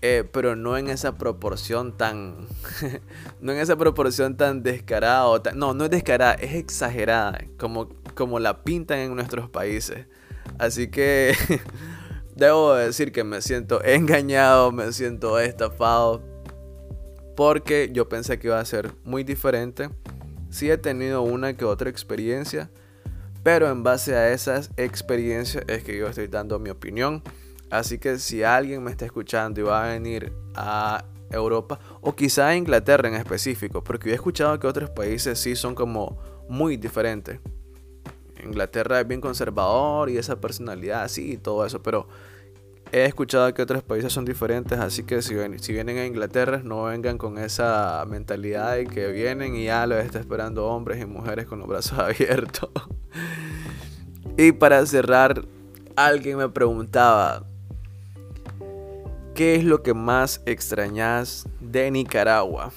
eh, 0.00 0.24
pero 0.32 0.56
no 0.56 0.76
en 0.76 0.88
esa 0.88 1.16
proporción 1.18 1.96
tan, 1.96 2.48
no 3.40 3.52
en 3.52 3.58
esa 3.58 3.76
proporción 3.76 4.36
tan 4.36 4.62
descarada, 4.62 5.40
no, 5.54 5.74
no 5.74 5.84
es 5.84 5.90
descarada, 5.90 6.34
es 6.34 6.54
exagerada, 6.54 7.38
como, 7.58 7.88
como 8.14 8.38
la 8.38 8.64
pintan 8.64 8.98
en 8.98 9.14
nuestros 9.14 9.48
países. 9.50 10.06
Así 10.58 10.88
que 10.88 11.34
debo 12.36 12.74
decir 12.74 13.12
que 13.12 13.24
me 13.24 13.42
siento 13.42 13.82
engañado, 13.84 14.72
me 14.72 14.92
siento 14.92 15.38
estafado, 15.38 16.22
porque 17.36 17.90
yo 17.92 18.08
pensé 18.08 18.38
que 18.38 18.48
iba 18.48 18.60
a 18.60 18.64
ser 18.64 18.92
muy 19.04 19.24
diferente. 19.24 19.90
Sí 20.50 20.70
he 20.70 20.78
tenido 20.78 21.22
una 21.22 21.56
que 21.56 21.64
otra 21.64 21.88
experiencia, 21.88 22.70
pero 23.42 23.70
en 23.70 23.82
base 23.82 24.14
a 24.14 24.32
esas 24.32 24.70
experiencias 24.76 25.64
es 25.66 25.82
que 25.82 25.96
yo 25.96 26.06
estoy 26.08 26.28
dando 26.28 26.58
mi 26.58 26.70
opinión. 26.70 27.22
Así 27.70 27.98
que 27.98 28.18
si 28.18 28.42
alguien 28.42 28.84
me 28.84 28.90
está 28.90 29.06
escuchando 29.06 29.60
y 29.60 29.64
va 29.64 29.84
a 29.84 29.92
venir 29.92 30.32
a 30.54 31.04
Europa, 31.30 31.80
o 32.02 32.14
quizá 32.14 32.48
a 32.48 32.56
Inglaterra 32.56 33.08
en 33.08 33.14
específico, 33.14 33.82
porque 33.82 34.08
yo 34.08 34.12
he 34.12 34.16
escuchado 34.16 34.58
que 34.58 34.66
otros 34.66 34.90
países 34.90 35.38
sí 35.38 35.56
son 35.56 35.74
como 35.74 36.18
muy 36.48 36.76
diferentes. 36.76 37.40
Inglaterra 38.44 39.00
es 39.00 39.08
bien 39.08 39.20
conservador 39.20 40.10
y 40.10 40.18
esa 40.18 40.40
personalidad 40.40 41.04
así 41.04 41.32
y 41.32 41.36
todo 41.38 41.64
eso, 41.64 41.82
pero 41.82 42.08
he 42.92 43.06
escuchado 43.06 43.52
que 43.54 43.62
otros 43.62 43.82
países 43.82 44.12
son 44.12 44.26
diferentes, 44.26 44.78
así 44.78 45.02
que 45.02 45.22
si, 45.22 45.34
vienen 45.72 45.96
a 45.96 46.04
Inglaterra 46.04 46.60
no 46.62 46.84
vengan 46.84 47.16
con 47.16 47.38
esa 47.38 48.04
mentalidad 48.06 48.76
de 48.76 48.86
que 48.86 49.06
vienen 49.08 49.56
y 49.56 49.64
ya 49.64 49.86
los 49.86 50.04
está 50.04 50.18
esperando 50.18 50.66
hombres 50.66 51.00
y 51.00 51.06
mujeres 51.06 51.46
con 51.46 51.58
los 51.58 51.68
brazos 51.68 51.98
abiertos. 51.98 52.68
y 54.36 54.52
para 54.52 54.84
cerrar, 54.84 55.42
alguien 55.96 56.36
me 56.36 56.50
preguntaba, 56.50 57.44
¿qué 59.34 59.54
es 59.54 59.64
lo 59.64 59.82
que 59.82 59.94
más 59.94 60.42
extrañas 60.44 61.48
de 61.60 61.90
Nicaragua? 61.90 62.72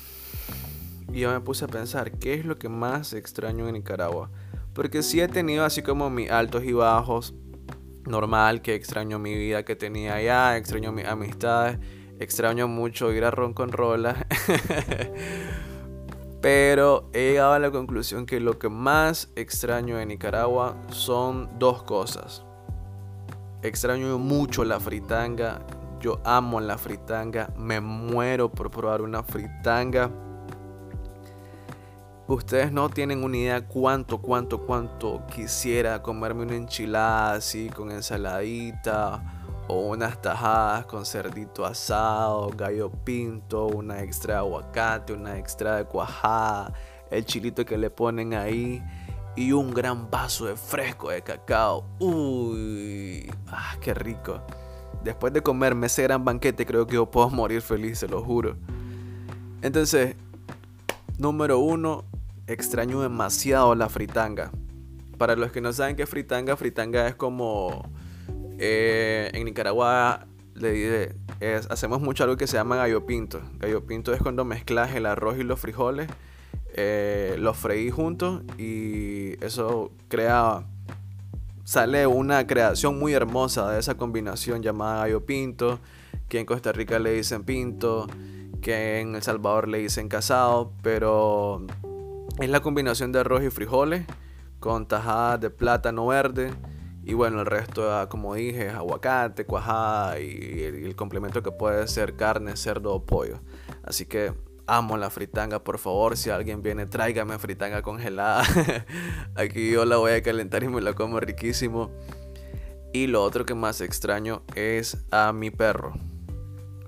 Y 1.12 1.20
yo 1.20 1.32
me 1.32 1.42
puse 1.42 1.66
a 1.66 1.68
pensar, 1.68 2.12
¿qué 2.12 2.36
es 2.36 2.46
lo 2.46 2.58
que 2.58 2.70
más 2.70 3.12
extraño 3.12 3.66
de 3.66 3.74
Nicaragua? 3.74 4.30
Porque 4.74 5.04
sí 5.04 5.20
he 5.20 5.28
tenido 5.28 5.66
así 5.66 5.82
como 5.82 6.10
mis 6.10 6.32
altos 6.32 6.64
y 6.64 6.74
bajos. 6.74 7.34
Normal 8.06 8.62
que 8.62 8.76
extraño 8.76 9.18
mi 9.18 9.36
vida 9.36 9.64
que 9.64 9.76
tenía 9.76 10.16
allá, 10.16 10.58
extraño 10.58 10.92
mis 10.92 11.06
amistades, 11.06 11.80
extraño 12.20 12.68
mucho 12.68 13.12
ir 13.12 13.24
a 13.24 13.32
ron 13.32 13.54
con 13.54 13.72
rola. 13.72 14.28
Pero 16.42 17.10
he 17.14 17.32
llegado 17.32 17.54
a 17.54 17.60
la 17.60 17.72
conclusión 17.72 18.28
que 18.28 18.40
lo 18.40 18.60
que 18.60 18.70
más 18.70 19.32
extraño 19.36 19.98
de 19.98 20.06
Nicaragua 20.06 20.78
son 20.90 21.50
dos 21.58 21.82
cosas. 21.82 22.46
Extraño 23.64 24.20
mucho 24.20 24.64
la 24.64 24.80
fritanga. 24.80 25.66
Yo 26.00 26.22
amo 26.24 26.60
la 26.60 26.78
fritanga. 26.78 27.52
Me 27.58 27.82
muero 27.82 28.52
por 28.52 28.70
probar 28.70 29.02
una 29.02 29.24
fritanga. 29.24 30.12
Ustedes 32.28 32.72
no 32.72 32.90
tienen 32.90 33.24
una 33.24 33.38
idea 33.38 33.68
cuánto, 33.68 34.18
cuánto, 34.18 34.66
cuánto 34.66 35.22
quisiera 35.28 36.02
comerme 36.02 36.42
una 36.42 36.56
enchilada 36.56 37.34
así 37.34 37.70
con 37.70 37.92
ensaladita 37.92 39.22
o 39.68 39.90
unas 39.90 40.20
tajadas 40.24 40.88
con 40.88 41.06
cerdito 41.06 41.68
asado, 41.68 42.50
gallo 42.50 42.90
pinto, 42.90 43.68
una 43.68 44.02
extra 44.02 44.36
de 44.36 44.40
aguacate, 44.40 45.14
una 45.14 45.38
extra 45.38 45.76
de 45.76 45.86
cuajada, 45.86 46.74
el 47.12 47.26
chilito 47.26 47.64
que 47.64 47.78
le 47.78 47.92
ponen 47.92 48.34
ahí 48.34 48.82
y 49.36 49.52
un 49.52 49.72
gran 49.72 50.10
vaso 50.10 50.46
de 50.46 50.56
fresco 50.56 51.12
de 51.12 51.22
cacao. 51.22 51.86
Uy, 52.00 53.32
ah, 53.50 53.76
qué 53.80 53.94
rico. 53.94 54.42
Después 55.04 55.32
de 55.32 55.42
comerme 55.42 55.86
ese 55.86 56.02
gran 56.02 56.26
banquete 56.26 56.66
creo 56.66 56.88
que 56.88 56.96
yo 56.96 57.06
puedo 57.06 57.30
morir 57.30 57.62
feliz, 57.62 58.00
se 58.00 58.08
lo 58.08 58.24
juro. 58.24 58.56
Entonces, 59.62 60.16
número 61.20 61.60
uno, 61.60 62.06
extraño 62.48 63.02
demasiado 63.02 63.76
la 63.76 63.90
fritanga. 63.90 64.52
Para 65.18 65.36
los 65.36 65.52
que 65.52 65.62
no 65.62 65.72
saben 65.74 65.96
qué 65.96 66.04
es 66.04 66.10
fritanga, 66.10 66.58
fritanga 66.58 67.08
es 67.08 67.16
como 67.16 67.90
eh, 68.60 69.32
en 69.34 69.46
Nicaragua 69.46 70.28
le 70.54 71.16
hacemos 71.70 72.02
mucho 72.02 72.24
algo 72.24 72.38
que 72.38 72.48
se 72.48 72.58
llama 72.58 72.78
gallo 72.78 73.06
pinto. 73.06 73.42
Gallo 73.60 73.86
pinto 73.86 74.14
es 74.14 74.22
cuando 74.22 74.46
mezclas 74.46 74.96
el 74.96 75.06
arroz 75.06 75.38
y 75.38 75.44
los 75.44 75.60
frijoles, 75.60 76.10
eh, 76.74 77.36
los 77.40 77.58
freí 77.58 77.90
juntos 77.90 78.44
y 78.58 79.44
eso 79.44 79.92
crea, 80.08 80.66
sale 81.64 82.08
una 82.08 82.48
creación 82.48 82.98
muy 82.98 83.14
hermosa 83.14 83.72
de 83.72 83.80
esa 83.80 83.96
combinación 83.96 84.62
llamada 84.62 85.02
gallo 85.02 85.26
pinto, 85.26 85.80
que 86.30 86.40
en 86.40 86.46
Costa 86.46 86.72
Rica 86.72 87.00
le 87.00 87.12
dicen 87.12 87.44
pinto, 87.44 88.08
que 88.62 89.00
en 89.00 89.16
El 89.16 89.22
Salvador 89.22 89.68
le 89.68 89.80
dicen 89.80 90.08
casado, 90.08 90.72
pero 90.82 91.66
es 92.40 92.50
la 92.50 92.62
combinación 92.62 93.12
de 93.12 93.20
arroz 93.20 93.44
y 93.44 93.50
frijoles 93.50 94.06
con 94.60 94.88
tajadas 94.88 95.40
de 95.40 95.50
plátano 95.50 96.08
verde. 96.08 96.54
Y 97.04 97.14
bueno, 97.14 97.42
el 97.42 97.46
resto, 97.46 97.94
ah, 97.94 98.10
como 98.10 98.34
dije, 98.34 98.68
es 98.68 98.74
aguacate, 98.74 99.46
cuajada 99.46 100.20
y 100.20 100.64
el, 100.64 100.96
complemento 100.96 101.44
que 101.44 101.52
puede 101.52 101.88
ser 101.88 102.16
carne, 102.16 102.58
cerdo 102.58 102.94
o 102.94 103.06
pollo. 103.06 103.40
Así 103.84 104.06
que 104.08 104.34
amo 104.66 104.98
la 104.98 105.12
fritanga, 105.12 105.64
por 105.64 105.78
favor, 105.78 106.18
si 106.18 106.32
alguien 106.32 106.64
viene, 106.64 106.88
tráigame 106.88 107.38
fritanga 107.38 107.84
congelada. 107.84 108.44
Aquí 109.36 109.72
yo 109.72 109.86
la 109.86 109.98
voy 109.98 110.14
a 110.14 110.24
calentar 110.24 110.64
y 110.64 110.68
me 110.68 110.82
la 110.82 110.94
como 110.94 111.20
riquísimo. 111.20 111.92
Y 112.92 113.08
lo 113.08 113.22
otro 113.24 113.46
que 113.46 113.54
más 113.54 113.82
extraño 113.82 114.42
es 114.56 114.98
a 115.12 115.32
mi 115.32 115.52
perro. 115.52 115.94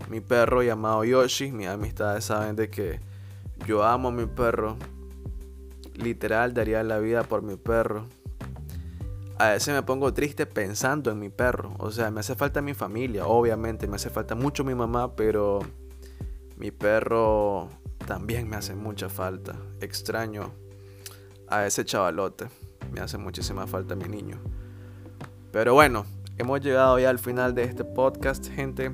Mi 0.10 0.20
perro 0.20 0.64
llamado 0.64 1.04
Yoshi, 1.04 1.52
mis 1.52 1.68
amistades 1.68 2.26
saben 2.26 2.56
de 2.56 2.70
que 2.70 3.02
yo 3.68 3.84
amo 3.84 4.08
a 4.08 4.12
mi 4.12 4.26
perro 4.26 4.78
Literal 5.98 6.54
daría 6.54 6.84
la 6.84 7.00
vida 7.00 7.24
por 7.24 7.42
mi 7.42 7.56
perro. 7.56 8.06
A 9.40 9.50
veces 9.50 9.74
me 9.74 9.84
pongo 9.84 10.14
triste 10.14 10.46
pensando 10.46 11.12
en 11.12 11.20
mi 11.20 11.30
perro. 11.30 11.74
O 11.80 11.92
sea, 11.92 12.10
me 12.10 12.22
hace 12.22 12.36
falta 12.36 12.62
mi 12.62 12.74
familia, 12.74 13.28
obviamente. 13.28 13.88
Me 13.88 13.98
hace 13.98 14.10
falta 14.10 14.36
mucho 14.36 14.64
mi 14.64 14.74
mamá, 14.74 15.16
pero 15.16 15.60
mi 16.58 16.72
perro 16.72 17.70
también 18.08 18.48
me 18.50 18.56
hace 18.56 18.74
mucha 18.76 19.10
falta. 19.10 19.56
Extraño 19.82 20.52
a 21.48 21.66
ese 21.66 21.86
chavalote. 21.86 22.48
Me 22.92 23.00
hace 23.00 23.18
muchísima 23.18 23.68
falta 23.68 23.96
mi 23.96 24.08
niño. 24.08 24.40
Pero 25.52 25.74
bueno, 25.74 26.06
hemos 26.38 26.62
llegado 26.62 26.98
ya 27.00 27.10
al 27.10 27.20
final 27.20 27.54
de 27.54 27.64
este 27.64 27.84
podcast, 27.84 28.48
gente. 28.50 28.92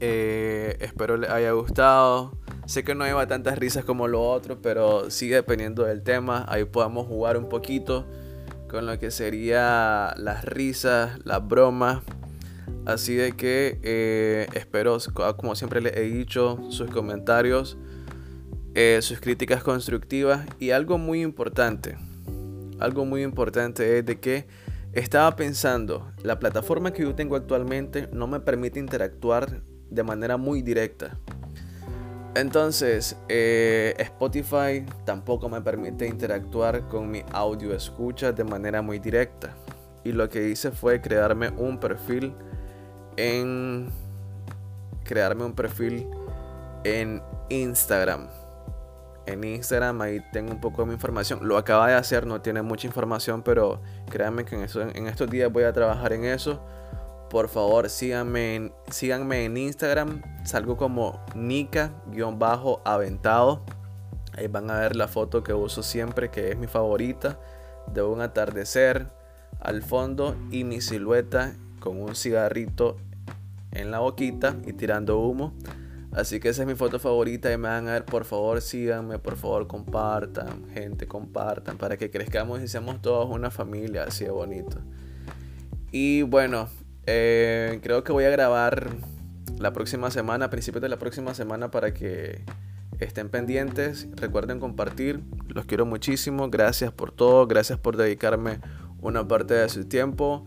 Eh, 0.00 0.76
espero 0.80 1.16
les 1.16 1.30
haya 1.30 1.52
gustado. 1.52 2.32
Sé 2.66 2.82
que 2.82 2.94
no 2.94 3.04
lleva 3.04 3.26
tantas 3.26 3.58
risas 3.58 3.84
como 3.84 4.08
lo 4.08 4.22
otro, 4.22 4.62
pero 4.62 5.10
sigue 5.10 5.34
dependiendo 5.34 5.84
del 5.84 6.02
tema. 6.02 6.46
Ahí 6.48 6.64
podamos 6.64 7.06
jugar 7.06 7.36
un 7.36 7.48
poquito 7.48 8.06
con 8.68 8.86
lo 8.86 8.98
que 8.98 9.10
sería 9.10 10.14
las 10.16 10.44
risas, 10.44 11.18
las 11.24 11.46
bromas. 11.46 12.02
Así 12.86 13.14
de 13.14 13.32
que 13.32 13.78
eh, 13.82 14.46
espero, 14.54 14.98
como 15.36 15.54
siempre 15.54 15.82
les 15.82 15.96
he 15.96 16.02
dicho, 16.02 16.58
sus 16.70 16.90
comentarios, 16.90 17.76
eh, 18.74 18.98
sus 19.02 19.20
críticas 19.20 19.62
constructivas 19.62 20.46
y 20.58 20.70
algo 20.70 20.96
muy 20.96 21.22
importante. 21.22 21.96
Algo 22.80 23.04
muy 23.04 23.22
importante 23.22 23.98
es 23.98 24.06
de 24.06 24.18
que 24.20 24.46
estaba 24.94 25.36
pensando, 25.36 26.10
la 26.22 26.38
plataforma 26.38 26.92
que 26.92 27.02
yo 27.02 27.14
tengo 27.14 27.36
actualmente 27.36 28.08
no 28.12 28.26
me 28.26 28.40
permite 28.40 28.78
interactuar 28.80 29.62
de 29.90 30.02
manera 30.02 30.36
muy 30.36 30.62
directa. 30.62 31.18
Entonces, 32.34 33.16
eh, 33.28 33.94
Spotify 33.98 34.84
tampoco 35.04 35.48
me 35.48 35.60
permite 35.60 36.06
interactuar 36.06 36.88
con 36.88 37.08
mi 37.08 37.22
audio 37.32 37.72
escucha 37.72 38.32
de 38.32 38.42
manera 38.42 38.82
muy 38.82 38.98
directa. 38.98 39.54
Y 40.02 40.12
lo 40.12 40.28
que 40.28 40.48
hice 40.48 40.72
fue 40.72 41.00
crearme 41.00 41.50
un 41.50 41.78
perfil 41.78 42.34
en. 43.16 43.88
Crearme 45.04 45.44
un 45.44 45.54
perfil 45.54 46.08
en 46.82 47.22
Instagram. 47.50 48.28
En 49.26 49.44
Instagram 49.44 50.00
ahí 50.02 50.20
tengo 50.32 50.52
un 50.52 50.60
poco 50.60 50.82
de 50.82 50.88
mi 50.88 50.94
información. 50.94 51.46
Lo 51.46 51.56
acaba 51.56 51.88
de 51.88 51.94
hacer, 51.94 52.26
no 52.26 52.40
tiene 52.40 52.62
mucha 52.62 52.86
información, 52.86 53.42
pero 53.42 53.80
créanme 54.10 54.44
que 54.44 54.56
en, 54.56 54.62
eso, 54.62 54.82
en 54.82 55.06
estos 55.06 55.30
días 55.30 55.52
voy 55.52 55.64
a 55.64 55.72
trabajar 55.72 56.12
en 56.12 56.24
eso 56.24 56.60
por 57.30 57.48
favor 57.48 57.88
síganme 57.90 58.56
en, 58.56 58.72
síganme 58.90 59.44
en 59.44 59.56
Instagram. 59.56 60.22
Salgo 60.44 60.76
como 60.76 61.24
Nika-aventado. 61.34 63.64
Ahí 64.36 64.48
van 64.48 64.70
a 64.70 64.80
ver 64.80 64.96
la 64.96 65.08
foto 65.08 65.42
que 65.42 65.52
uso 65.52 65.82
siempre, 65.82 66.30
que 66.30 66.50
es 66.50 66.58
mi 66.58 66.66
favorita, 66.66 67.38
de 67.92 68.02
un 68.02 68.20
atardecer 68.20 69.08
al 69.60 69.82
fondo 69.82 70.36
y 70.50 70.64
mi 70.64 70.80
silueta 70.80 71.54
con 71.80 72.00
un 72.00 72.16
cigarrito 72.16 72.96
en 73.70 73.90
la 73.90 74.00
boquita 74.00 74.56
y 74.66 74.72
tirando 74.72 75.18
humo. 75.18 75.54
Así 76.12 76.38
que 76.38 76.48
esa 76.48 76.62
es 76.62 76.68
mi 76.68 76.76
foto 76.76 77.00
favorita 77.00 77.52
y 77.52 77.58
me 77.58 77.68
van 77.68 77.88
a 77.88 77.94
ver, 77.94 78.04
por 78.04 78.24
favor 78.24 78.60
síganme, 78.60 79.18
por 79.18 79.36
favor 79.36 79.66
compartan, 79.66 80.68
gente 80.72 81.08
compartan, 81.08 81.76
para 81.76 81.96
que 81.96 82.08
crezcamos 82.08 82.62
y 82.62 82.68
seamos 82.68 83.02
todos 83.02 83.28
una 83.28 83.50
familia 83.50 84.04
así 84.04 84.24
de 84.24 84.30
bonito. 84.30 84.78
Y 85.90 86.22
bueno, 86.22 86.68
eh, 87.06 87.80
creo 87.82 88.04
que 88.04 88.12
voy 88.12 88.24
a 88.24 88.30
grabar 88.30 88.90
la 89.58 89.72
próxima 89.72 90.10
semana, 90.10 90.46
a 90.46 90.50
principios 90.50 90.82
de 90.82 90.88
la 90.88 90.98
próxima 90.98 91.34
semana, 91.34 91.70
para 91.70 91.94
que 91.94 92.44
estén 92.98 93.28
pendientes. 93.28 94.08
Recuerden 94.16 94.60
compartir, 94.60 95.22
los 95.48 95.66
quiero 95.66 95.86
muchísimo, 95.86 96.50
gracias 96.50 96.92
por 96.92 97.12
todo, 97.12 97.46
gracias 97.46 97.78
por 97.78 97.96
dedicarme 97.96 98.60
una 99.00 99.26
parte 99.26 99.54
de 99.54 99.68
su 99.68 99.84
tiempo. 99.86 100.46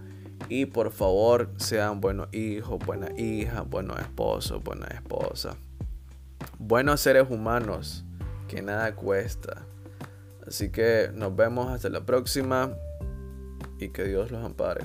Y 0.50 0.68
por 0.68 0.92
favor, 0.92 1.52
sean 1.58 2.00
buenos 2.00 2.34
hijos, 2.34 2.80
buenas 2.86 3.18
hijas, 3.18 3.68
buenos 3.68 4.00
esposos, 4.00 4.64
buenas 4.64 4.92
esposas. 4.92 5.56
Buenos 6.60 7.02
seres 7.02 7.28
humanos, 7.30 8.06
que 8.48 8.62
nada 8.62 8.96
cuesta. 8.96 9.66
Así 10.46 10.70
que 10.70 11.12
nos 11.14 11.36
vemos 11.36 11.70
hasta 11.70 11.90
la 11.90 12.06
próxima 12.06 12.72
y 13.80 13.90
que 13.90 14.06
Dios 14.06 14.32
los 14.32 14.44
ampare. 14.44 14.82